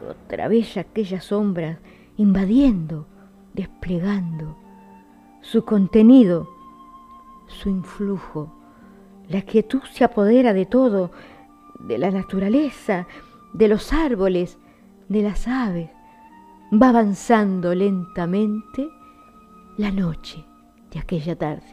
otra 0.08 0.48
vez 0.48 0.76
aquellas 0.76 1.24
sombras 1.24 1.78
invadiendo, 2.16 3.06
desplegando 3.54 4.56
su 5.40 5.64
contenido, 5.64 6.48
su 7.46 7.68
influjo. 7.68 8.55
La 9.28 9.42
quietud 9.42 9.82
se 9.92 10.04
apodera 10.04 10.52
de 10.52 10.66
todo, 10.66 11.10
de 11.80 11.98
la 11.98 12.10
naturaleza, 12.10 13.06
de 13.52 13.68
los 13.68 13.92
árboles, 13.92 14.58
de 15.08 15.22
las 15.22 15.48
aves. 15.48 15.90
Va 16.72 16.90
avanzando 16.90 17.74
lentamente 17.74 18.88
la 19.76 19.90
noche 19.90 20.44
de 20.92 20.98
aquella 20.98 21.36
tarde. 21.36 21.66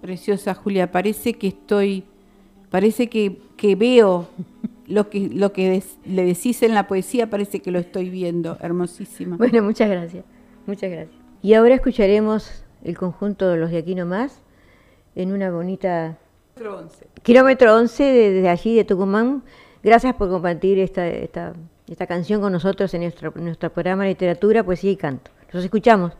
Preciosa 0.00 0.54
Julia, 0.54 0.90
parece 0.90 1.34
que 1.34 1.48
estoy, 1.48 2.04
parece 2.70 3.08
que, 3.08 3.40
que 3.56 3.76
veo 3.76 4.28
lo 4.86 5.08
que, 5.08 5.28
lo 5.28 5.52
que 5.52 5.82
le 6.04 6.24
decís 6.24 6.62
en 6.62 6.74
la 6.74 6.86
poesía 6.86 7.30
parece 7.30 7.60
que 7.60 7.70
lo 7.70 7.78
estoy 7.78 8.10
viendo, 8.10 8.56
hermosísima. 8.60 9.36
Bueno, 9.36 9.62
muchas 9.62 9.88
gracias, 9.88 10.24
muchas 10.66 10.90
gracias. 10.90 11.16
Y 11.42 11.54
ahora 11.54 11.74
escucharemos 11.74 12.64
el 12.84 12.96
conjunto 12.96 13.48
de 13.48 13.58
los 13.58 13.70
de 13.70 13.78
aquí 13.78 13.94
nomás 13.94 14.42
en 15.14 15.32
una 15.32 15.50
bonita... 15.50 16.16
Kilómetro 16.54 16.78
11. 16.78 17.06
Kilómetro 17.22 17.76
11 17.76 18.04
desde 18.04 18.48
allí 18.48 18.76
de 18.76 18.84
Tucumán. 18.84 19.42
Gracias 19.82 20.14
por 20.14 20.28
compartir 20.28 20.78
esta, 20.78 21.06
esta, 21.08 21.54
esta 21.88 22.06
canción 22.06 22.40
con 22.40 22.52
nosotros 22.52 22.92
en 22.94 23.02
nuestro, 23.02 23.32
en 23.34 23.44
nuestro 23.44 23.70
programa 23.70 24.04
de 24.04 24.10
literatura, 24.10 24.62
poesía 24.62 24.90
y 24.90 24.96
canto. 24.96 25.30
Los 25.50 25.64
escuchamos. 25.64 26.12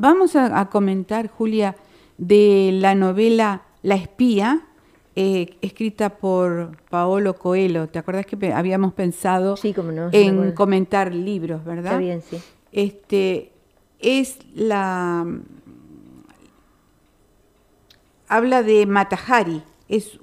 Vamos 0.00 0.36
a, 0.36 0.68
comentar, 0.70 1.28
Julia, 1.28 1.76
de 2.16 2.70
la 2.72 2.94
novela 2.94 3.62
La 3.82 3.94
espía, 3.94 4.62
eh, 5.14 5.56
escrita 5.62 6.10
por 6.16 6.76
Paolo 6.90 7.34
Coelho. 7.34 7.88
¿Te 7.88 7.98
acuerdas 7.98 8.26
que 8.26 8.52
habíamos 8.52 8.92
pensado 8.94 9.56
en 10.12 10.52
comentar 10.52 11.14
libros, 11.14 11.64
verdad? 11.64 11.92
Está 11.92 11.98
bien, 11.98 12.22
sí. 12.22 12.38
Este, 12.72 13.52
es 13.98 14.38
la... 14.54 15.26
Habla 18.30 18.62
de 18.62 18.84
Matahari, 18.84 19.62
es, 19.88 20.18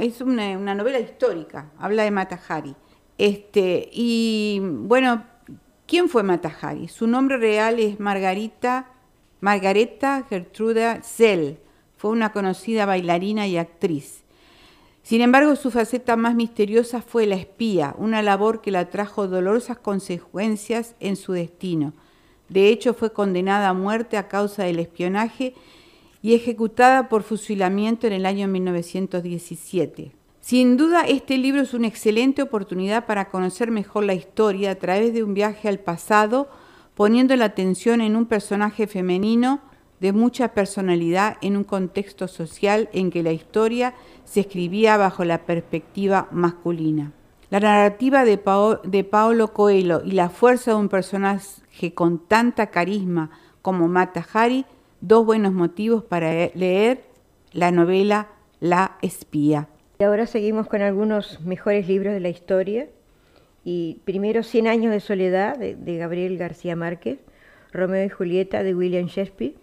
es 0.00 0.20
una, 0.20 0.74
novela 0.74 1.00
histórica, 1.00 1.72
habla 1.78 2.04
de 2.04 2.10
Matahari. 2.12 2.74
Este, 3.18 3.90
y 3.92 4.60
bueno, 4.62 5.24
¿quién 5.86 6.08
fue 6.08 6.22
Matahari? 6.22 6.86
Su 6.86 7.08
nombre 7.08 7.36
real 7.36 7.80
es 7.80 7.98
Margarita, 7.98 8.86
Margareta 9.40 10.26
Gertruda 10.28 11.02
Zell. 11.02 11.58
Fue 11.96 12.10
una 12.10 12.32
conocida 12.32 12.86
bailarina 12.86 13.46
y 13.46 13.56
actriz. 13.56 14.24
Sin 15.02 15.20
embargo, 15.20 15.56
su 15.56 15.70
faceta 15.70 16.16
más 16.16 16.34
misteriosa 16.34 17.00
fue 17.00 17.26
la 17.26 17.36
espía, 17.36 17.94
una 17.98 18.22
labor 18.22 18.60
que 18.60 18.70
la 18.70 18.90
trajo 18.90 19.26
dolorosas 19.26 19.78
consecuencias 19.78 20.94
en 21.00 21.16
su 21.16 21.32
destino. 21.32 21.94
De 22.48 22.68
hecho, 22.68 22.94
fue 22.94 23.12
condenada 23.12 23.70
a 23.70 23.74
muerte 23.74 24.16
a 24.16 24.28
causa 24.28 24.64
del 24.64 24.78
espionaje 24.78 25.54
y 26.20 26.34
ejecutada 26.34 27.08
por 27.08 27.22
fusilamiento 27.22 28.06
en 28.06 28.12
el 28.12 28.26
año 28.26 28.48
1917. 28.48 30.12
Sin 30.40 30.76
duda, 30.76 31.02
este 31.02 31.36
libro 31.36 31.62
es 31.62 31.74
una 31.74 31.88
excelente 31.88 32.42
oportunidad 32.42 33.06
para 33.06 33.28
conocer 33.28 33.70
mejor 33.70 34.04
la 34.04 34.14
historia 34.14 34.72
a 34.72 34.74
través 34.76 35.12
de 35.12 35.22
un 35.22 35.34
viaje 35.34 35.68
al 35.68 35.78
pasado, 35.78 36.48
poniendo 36.98 37.36
la 37.36 37.44
atención 37.44 38.00
en 38.00 38.16
un 38.16 38.26
personaje 38.26 38.88
femenino 38.88 39.60
de 40.00 40.12
mucha 40.12 40.48
personalidad 40.48 41.36
en 41.42 41.56
un 41.56 41.62
contexto 41.62 42.26
social 42.26 42.88
en 42.92 43.12
que 43.12 43.22
la 43.22 43.30
historia 43.30 43.94
se 44.24 44.40
escribía 44.40 44.96
bajo 44.96 45.24
la 45.24 45.46
perspectiva 45.46 46.26
masculina. 46.32 47.12
La 47.50 47.60
narrativa 47.60 48.24
de, 48.24 48.36
Paolo 48.36 49.52
Coelho 49.52 50.02
y 50.04 50.10
la 50.10 50.28
fuerza 50.28 50.72
de 50.72 50.76
un 50.76 50.88
personaje 50.88 51.94
con 51.94 52.18
tanta 52.18 52.66
carisma 52.66 53.30
como 53.62 53.86
Mata 53.86 54.26
Hari, 54.32 54.66
dos 55.00 55.24
buenos 55.24 55.52
motivos 55.52 56.02
para 56.02 56.32
leer 56.54 57.04
la 57.52 57.70
novela 57.70 58.26
La 58.58 58.96
espía. 59.02 59.68
Y 60.00 60.02
ahora 60.02 60.26
seguimos 60.26 60.66
con 60.66 60.82
algunos 60.82 61.40
mejores 61.42 61.86
libros 61.86 62.12
de 62.12 62.20
la 62.20 62.28
historia. 62.28 62.88
Y 63.70 64.00
primero 64.06 64.42
Cien 64.44 64.66
años 64.66 64.90
de 64.92 64.98
soledad 64.98 65.58
de, 65.58 65.96
Gabriel 65.98 66.38
García 66.38 66.74
Márquez, 66.74 67.18
Romeo 67.70 68.02
y 68.02 68.08
Julieta 68.08 68.62
de 68.62 68.74
William 68.74 69.08
Shakespeare, 69.08 69.56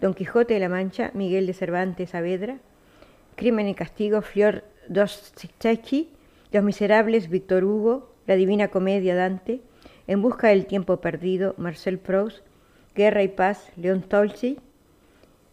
Don 0.00 0.14
Quijote 0.14 0.54
de 0.54 0.58
la 0.58 0.68
Mancha, 0.68 1.12
Miguel 1.14 1.46
de 1.46 1.52
Cervantes 1.52 2.10
Saavedra, 2.10 2.58
Crimen 3.36 3.68
y 3.68 3.76
Castigo, 3.76 4.20
Flor 4.20 4.64
Dostoevsky, 4.88 6.10
Los 6.50 6.64
Miserables, 6.64 7.30
Víctor 7.30 7.62
Hugo, 7.62 8.12
La 8.26 8.34
Divina 8.34 8.66
Comedia, 8.66 9.14
Dante, 9.14 9.60
En 10.08 10.22
Busca 10.22 10.48
del 10.48 10.66
Tiempo 10.66 10.96
Perdido, 10.96 11.54
Marcel 11.56 12.00
Proust, 12.00 12.44
Guerra 12.96 13.22
y 13.22 13.28
Paz, 13.28 13.70
León 13.76 14.02
Tolstoy, 14.02 14.58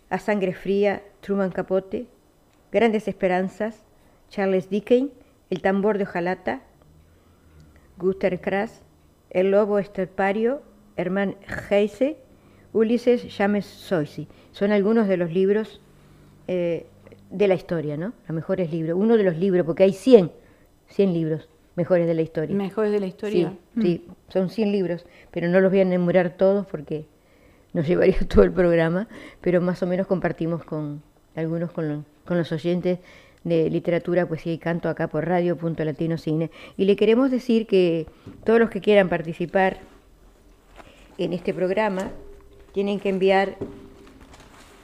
A 0.10 0.18
Sangre 0.18 0.55
Fría, 0.55 1.03
Truman 1.22 1.51
Capote, 1.51 2.07
Grandes 2.72 3.07
Esperanzas, 3.07 3.84
Charles 4.30 4.68
Dickens, 4.68 5.12
El 5.51 5.62
Tambor 5.62 5.99
de 5.99 6.05
Ojalata, 6.05 6.64
Guster 7.99 8.39
Kras, 8.41 8.81
El 9.29 9.51
Lobo 9.51 9.77
Estepario, 9.77 10.61
Hermann 10.95 11.35
Heise, 11.69 12.17
Ulises 12.73 13.27
James 13.35 13.65
Soisi. 13.65 14.27
Son 14.51 14.71
algunos 14.71 15.07
de 15.07 15.17
los 15.17 15.31
libros 15.31 15.81
eh, 16.47 16.87
de 17.29 17.47
la 17.47 17.53
historia, 17.53 17.97
¿no? 17.97 18.13
Los 18.27 18.35
mejores 18.35 18.71
libros. 18.71 18.97
Uno 18.97 19.17
de 19.17 19.23
los 19.23 19.37
libros, 19.37 19.65
porque 19.65 19.83
hay 19.83 19.93
100, 19.93 20.31
100 20.87 21.13
libros 21.13 21.49
mejores 21.75 22.07
de 22.07 22.13
la 22.13 22.21
historia. 22.21 22.55
Mejores 22.55 22.91
de 22.91 22.99
la 22.99 23.07
historia. 23.07 23.53
Sí, 23.79 24.03
mm. 24.05 24.31
son 24.31 24.49
100 24.49 24.71
libros, 24.71 25.05
pero 25.31 25.47
no 25.47 25.61
los 25.61 25.71
voy 25.71 25.79
a 25.79 25.83
enumerar 25.83 26.35
todos 26.35 26.65
porque 26.65 27.05
nos 27.73 27.87
llevaría 27.89 28.19
todo 28.27 28.43
el 28.43 28.51
programa, 28.51 29.07
pero 29.41 29.61
más 29.61 29.81
o 29.83 29.87
menos 29.87 30.05
compartimos 30.07 30.63
con 30.63 31.01
algunos 31.35 31.71
con, 31.71 32.05
con 32.25 32.37
los 32.37 32.51
oyentes 32.51 32.99
de 33.49 33.69
literatura, 33.69 34.27
poesía 34.27 34.53
y 34.53 34.57
canto 34.57 34.87
acá 34.87 35.07
por 35.07 35.27
Radio 35.27 35.57
Punto 35.57 35.83
Latino 35.83 36.17
Cine. 36.17 36.51
Y 36.77 36.85
le 36.85 36.95
queremos 36.95 37.31
decir 37.31 37.67
que 37.67 38.07
todos 38.43 38.59
los 38.59 38.69
que 38.69 38.81
quieran 38.81 39.09
participar 39.09 39.77
en 41.17 41.33
este 41.33 41.53
programa 41.53 42.11
tienen 42.71 42.99
que 42.99 43.09
enviar 43.09 43.57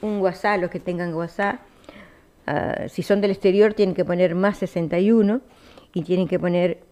un 0.01 0.19
WhatsApp, 0.19 0.61
los 0.61 0.69
que 0.69 0.79
tengan 0.79 1.13
WhatsApp, 1.13 1.59
Ah, 2.47 2.87
si 2.89 3.01
son 3.01 3.21
del 3.21 3.31
exterior 3.31 3.73
tienen 3.73 3.95
que 3.95 4.05
poner 4.05 4.35
más 4.35 4.59
61 4.59 5.41
y 5.93 6.03
tienen 6.03 6.27
que 6.27 6.37
poner 6.39 6.83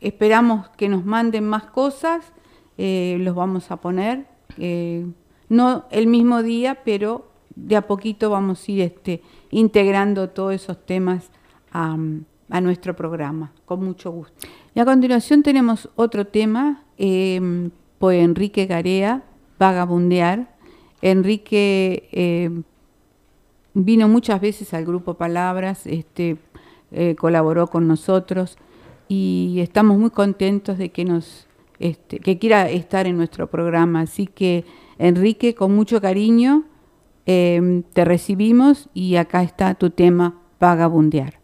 esperamos 0.00 0.68
que 0.76 0.88
nos 0.88 1.04
manden 1.04 1.48
más 1.48 1.64
cosas. 1.64 2.32
Eh, 2.78 3.16
los 3.20 3.34
vamos 3.34 3.70
a 3.70 3.76
poner. 3.76 4.26
No 5.52 5.84
el 5.90 6.06
mismo 6.06 6.42
día, 6.42 6.78
pero 6.82 7.26
de 7.54 7.76
a 7.76 7.86
poquito 7.86 8.30
vamos 8.30 8.66
a 8.66 8.72
ir 8.72 8.80
este, 8.80 9.20
integrando 9.50 10.30
todos 10.30 10.54
esos 10.54 10.86
temas 10.86 11.30
a, 11.72 11.94
nuestro 12.62 12.96
programa, 12.96 13.52
con 13.66 13.84
mucho 13.84 14.10
gusto. 14.10 14.48
Y 14.74 14.80
a 14.80 14.86
continuación 14.86 15.42
tenemos 15.42 15.90
otro 15.94 16.26
tema 16.26 16.84
fue 17.98 18.20
Enrique 18.22 18.64
Garea, 18.64 19.24
Vagabundear. 19.58 20.56
Enrique 21.02 22.08
eh, 22.12 22.62
vino 23.74 24.08
muchas 24.08 24.40
veces 24.40 24.72
al 24.72 24.86
grupo 24.86 25.14
Palabras, 25.14 25.86
este, 25.86 26.38
eh, 26.92 27.14
colaboró 27.14 27.66
con 27.66 27.86
nosotros 27.86 28.56
y 29.06 29.58
estamos 29.60 29.98
muy 29.98 30.08
contentos 30.08 30.78
de 30.78 30.88
que 30.88 31.04
nos 31.04 31.46
este, 31.78 32.20
que 32.20 32.38
quiera 32.38 32.70
estar 32.70 33.06
en 33.06 33.18
nuestro 33.18 33.50
programa. 33.50 34.00
Así 34.00 34.26
que 34.26 34.64
Enrique, 34.98 35.54
con 35.54 35.74
mucho 35.74 36.00
cariño, 36.00 36.64
eh, 37.26 37.82
te 37.92 38.04
recibimos 38.04 38.88
y 38.94 39.16
acá 39.16 39.42
está 39.42 39.74
tu 39.74 39.90
tema 39.90 40.40
Vagabundear. 40.60 41.42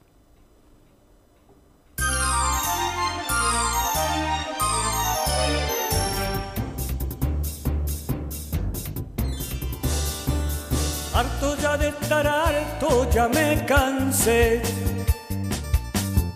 ya 13.18 13.28
me 13.28 13.64
cansé 13.66 14.62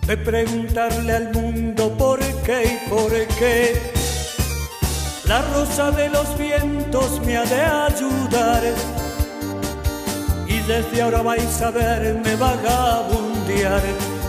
de 0.06 0.16
preguntarle 0.16 1.12
al 1.12 1.32
mundo 1.32 1.96
por 1.96 2.18
qué 2.44 2.64
y 2.64 2.90
por 2.90 3.12
qué. 3.38 3.91
La 5.26 5.40
rosa 5.54 5.90
de 5.92 6.08
los 6.08 6.36
vientos 6.36 7.20
me 7.24 7.36
ha 7.36 7.44
de 7.44 7.60
ayudar 7.62 8.62
y 10.46 10.58
desde 10.60 11.02
ahora 11.02 11.22
vais 11.22 11.62
a 11.62 11.70
verme 11.70 12.34
vagabundear 12.34 13.82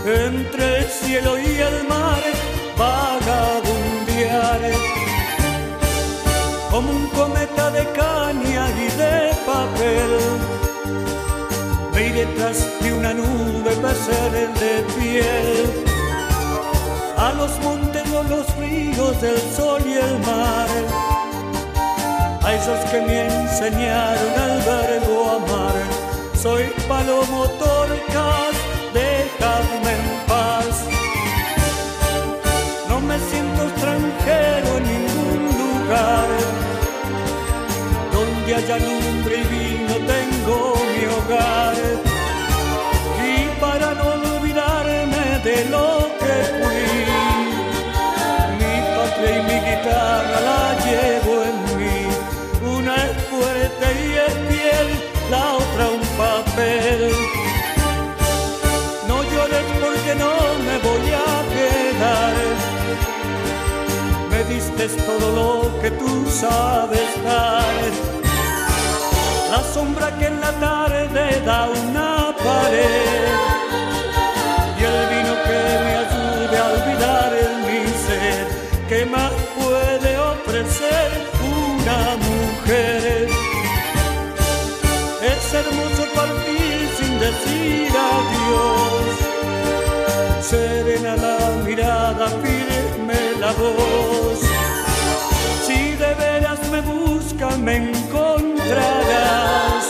entre 0.06 0.78
el 0.78 0.84
cielo 0.84 1.38
y 1.38 1.58
el 1.58 1.88
mar, 1.88 2.22
vagabundear. 2.78 4.60
como 6.70 6.90
un 6.90 7.06
cometa 7.08 7.70
de 7.70 7.84
caña 7.92 8.68
y 8.70 8.88
de 8.96 9.32
papel. 9.46 10.12
Me 11.92 12.08
iré 12.08 12.26
tras 12.36 12.58
de 12.80 12.92
una 12.92 13.12
nube 13.14 13.72
para 13.82 13.94
ser 13.94 14.32
de 14.32 14.84
piel. 14.96 15.84
A 17.16 17.32
los 17.32 17.58
montes 17.60 17.93
o 18.14 18.22
los 18.22 18.56
ríos, 18.56 19.22
el 19.22 19.38
sol 19.56 19.82
y 19.86 19.94
el 19.94 20.18
mar. 20.20 20.68
A 22.42 22.54
esos 22.54 22.78
que 22.90 23.00
me 23.00 23.26
enseñaron 23.26 24.32
al 24.38 24.58
verbo 24.62 25.30
amar. 25.38 25.74
Soy 26.34 26.64
palomo 26.88 27.46
torcas, 27.58 28.54
déjame 28.92 29.92
en 29.98 30.26
paz. 30.28 30.84
No 32.88 33.00
me 33.00 33.18
siento 33.30 33.62
extranjero 33.64 34.68
en 34.78 34.84
ningún 34.92 35.42
lugar. 35.62 36.28
Donde 38.12 38.54
haya 38.54 38.78
lumbre 38.78 39.03
todo 65.24 65.32
lo 65.40 65.80
que 65.80 65.90
tú 65.90 66.26
sabes 66.30 67.10
dar. 67.24 67.90
La 69.50 69.62
sombra 69.74 70.06
que 70.18 70.26
en 70.26 70.40
la 70.40 70.52
tarde 70.68 71.40
da 71.44 71.68
una 71.82 72.34
pared. 72.44 73.28
Y 74.78 74.82
el 74.90 75.00
vino 75.12 75.34
que 75.46 75.60
me 75.84 75.92
ayude 76.04 76.56
a 76.62 76.66
olvidar 76.76 77.30
el 77.44 77.52
mi 77.66 77.82
ser. 78.06 78.44
¿Qué 78.88 79.00
más 79.06 79.32
puede 79.58 80.10
ofrecer 80.34 81.08
una 81.58 82.00
mujer? 82.28 83.28
Es 85.32 85.44
hermoso 85.60 86.02
partir 86.18 86.80
sin 86.98 87.12
decir 87.26 87.92
adiós. 88.12 89.06
Serena 90.50 91.16
la 91.16 91.38
mirada, 91.64 92.26
firme 92.42 93.20
la 93.40 93.52
voz. 93.52 94.53
Veras 96.18 96.60
me 96.70 96.80
buscan, 96.80 97.64
me 97.64 97.76
encontrarás. 97.76 99.83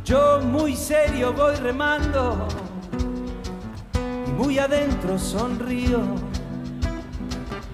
Yo 0.06 0.42
muy 0.42 0.76
serio 0.76 1.34
voy 1.34 1.56
remando 1.56 2.48
y 4.28 4.32
muy 4.32 4.60
adentro 4.60 5.18
sonrío. 5.18 6.00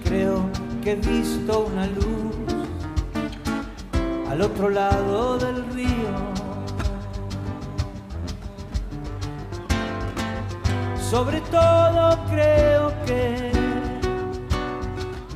Creo 0.04 0.50
que 0.84 0.92
he 0.92 0.96
visto 0.96 1.68
una 1.74 1.88
luz 1.88 2.36
al 4.30 4.42
otro 4.42 4.70
lado 4.70 5.38
del 5.40 5.66
río. 5.74 6.37
Sobre 11.10 11.40
todo 11.40 12.20
creo 12.30 12.90
que 13.06 13.50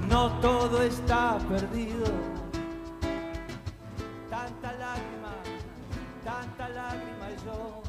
no 0.10 0.30
todo 0.42 0.82
está 0.84 1.38
perdido. 1.48 2.08
Tanta 4.30 4.74
lágrima, 4.74 5.34
tanta 6.26 6.68
lágrima 6.68 7.30
yo 7.46 7.72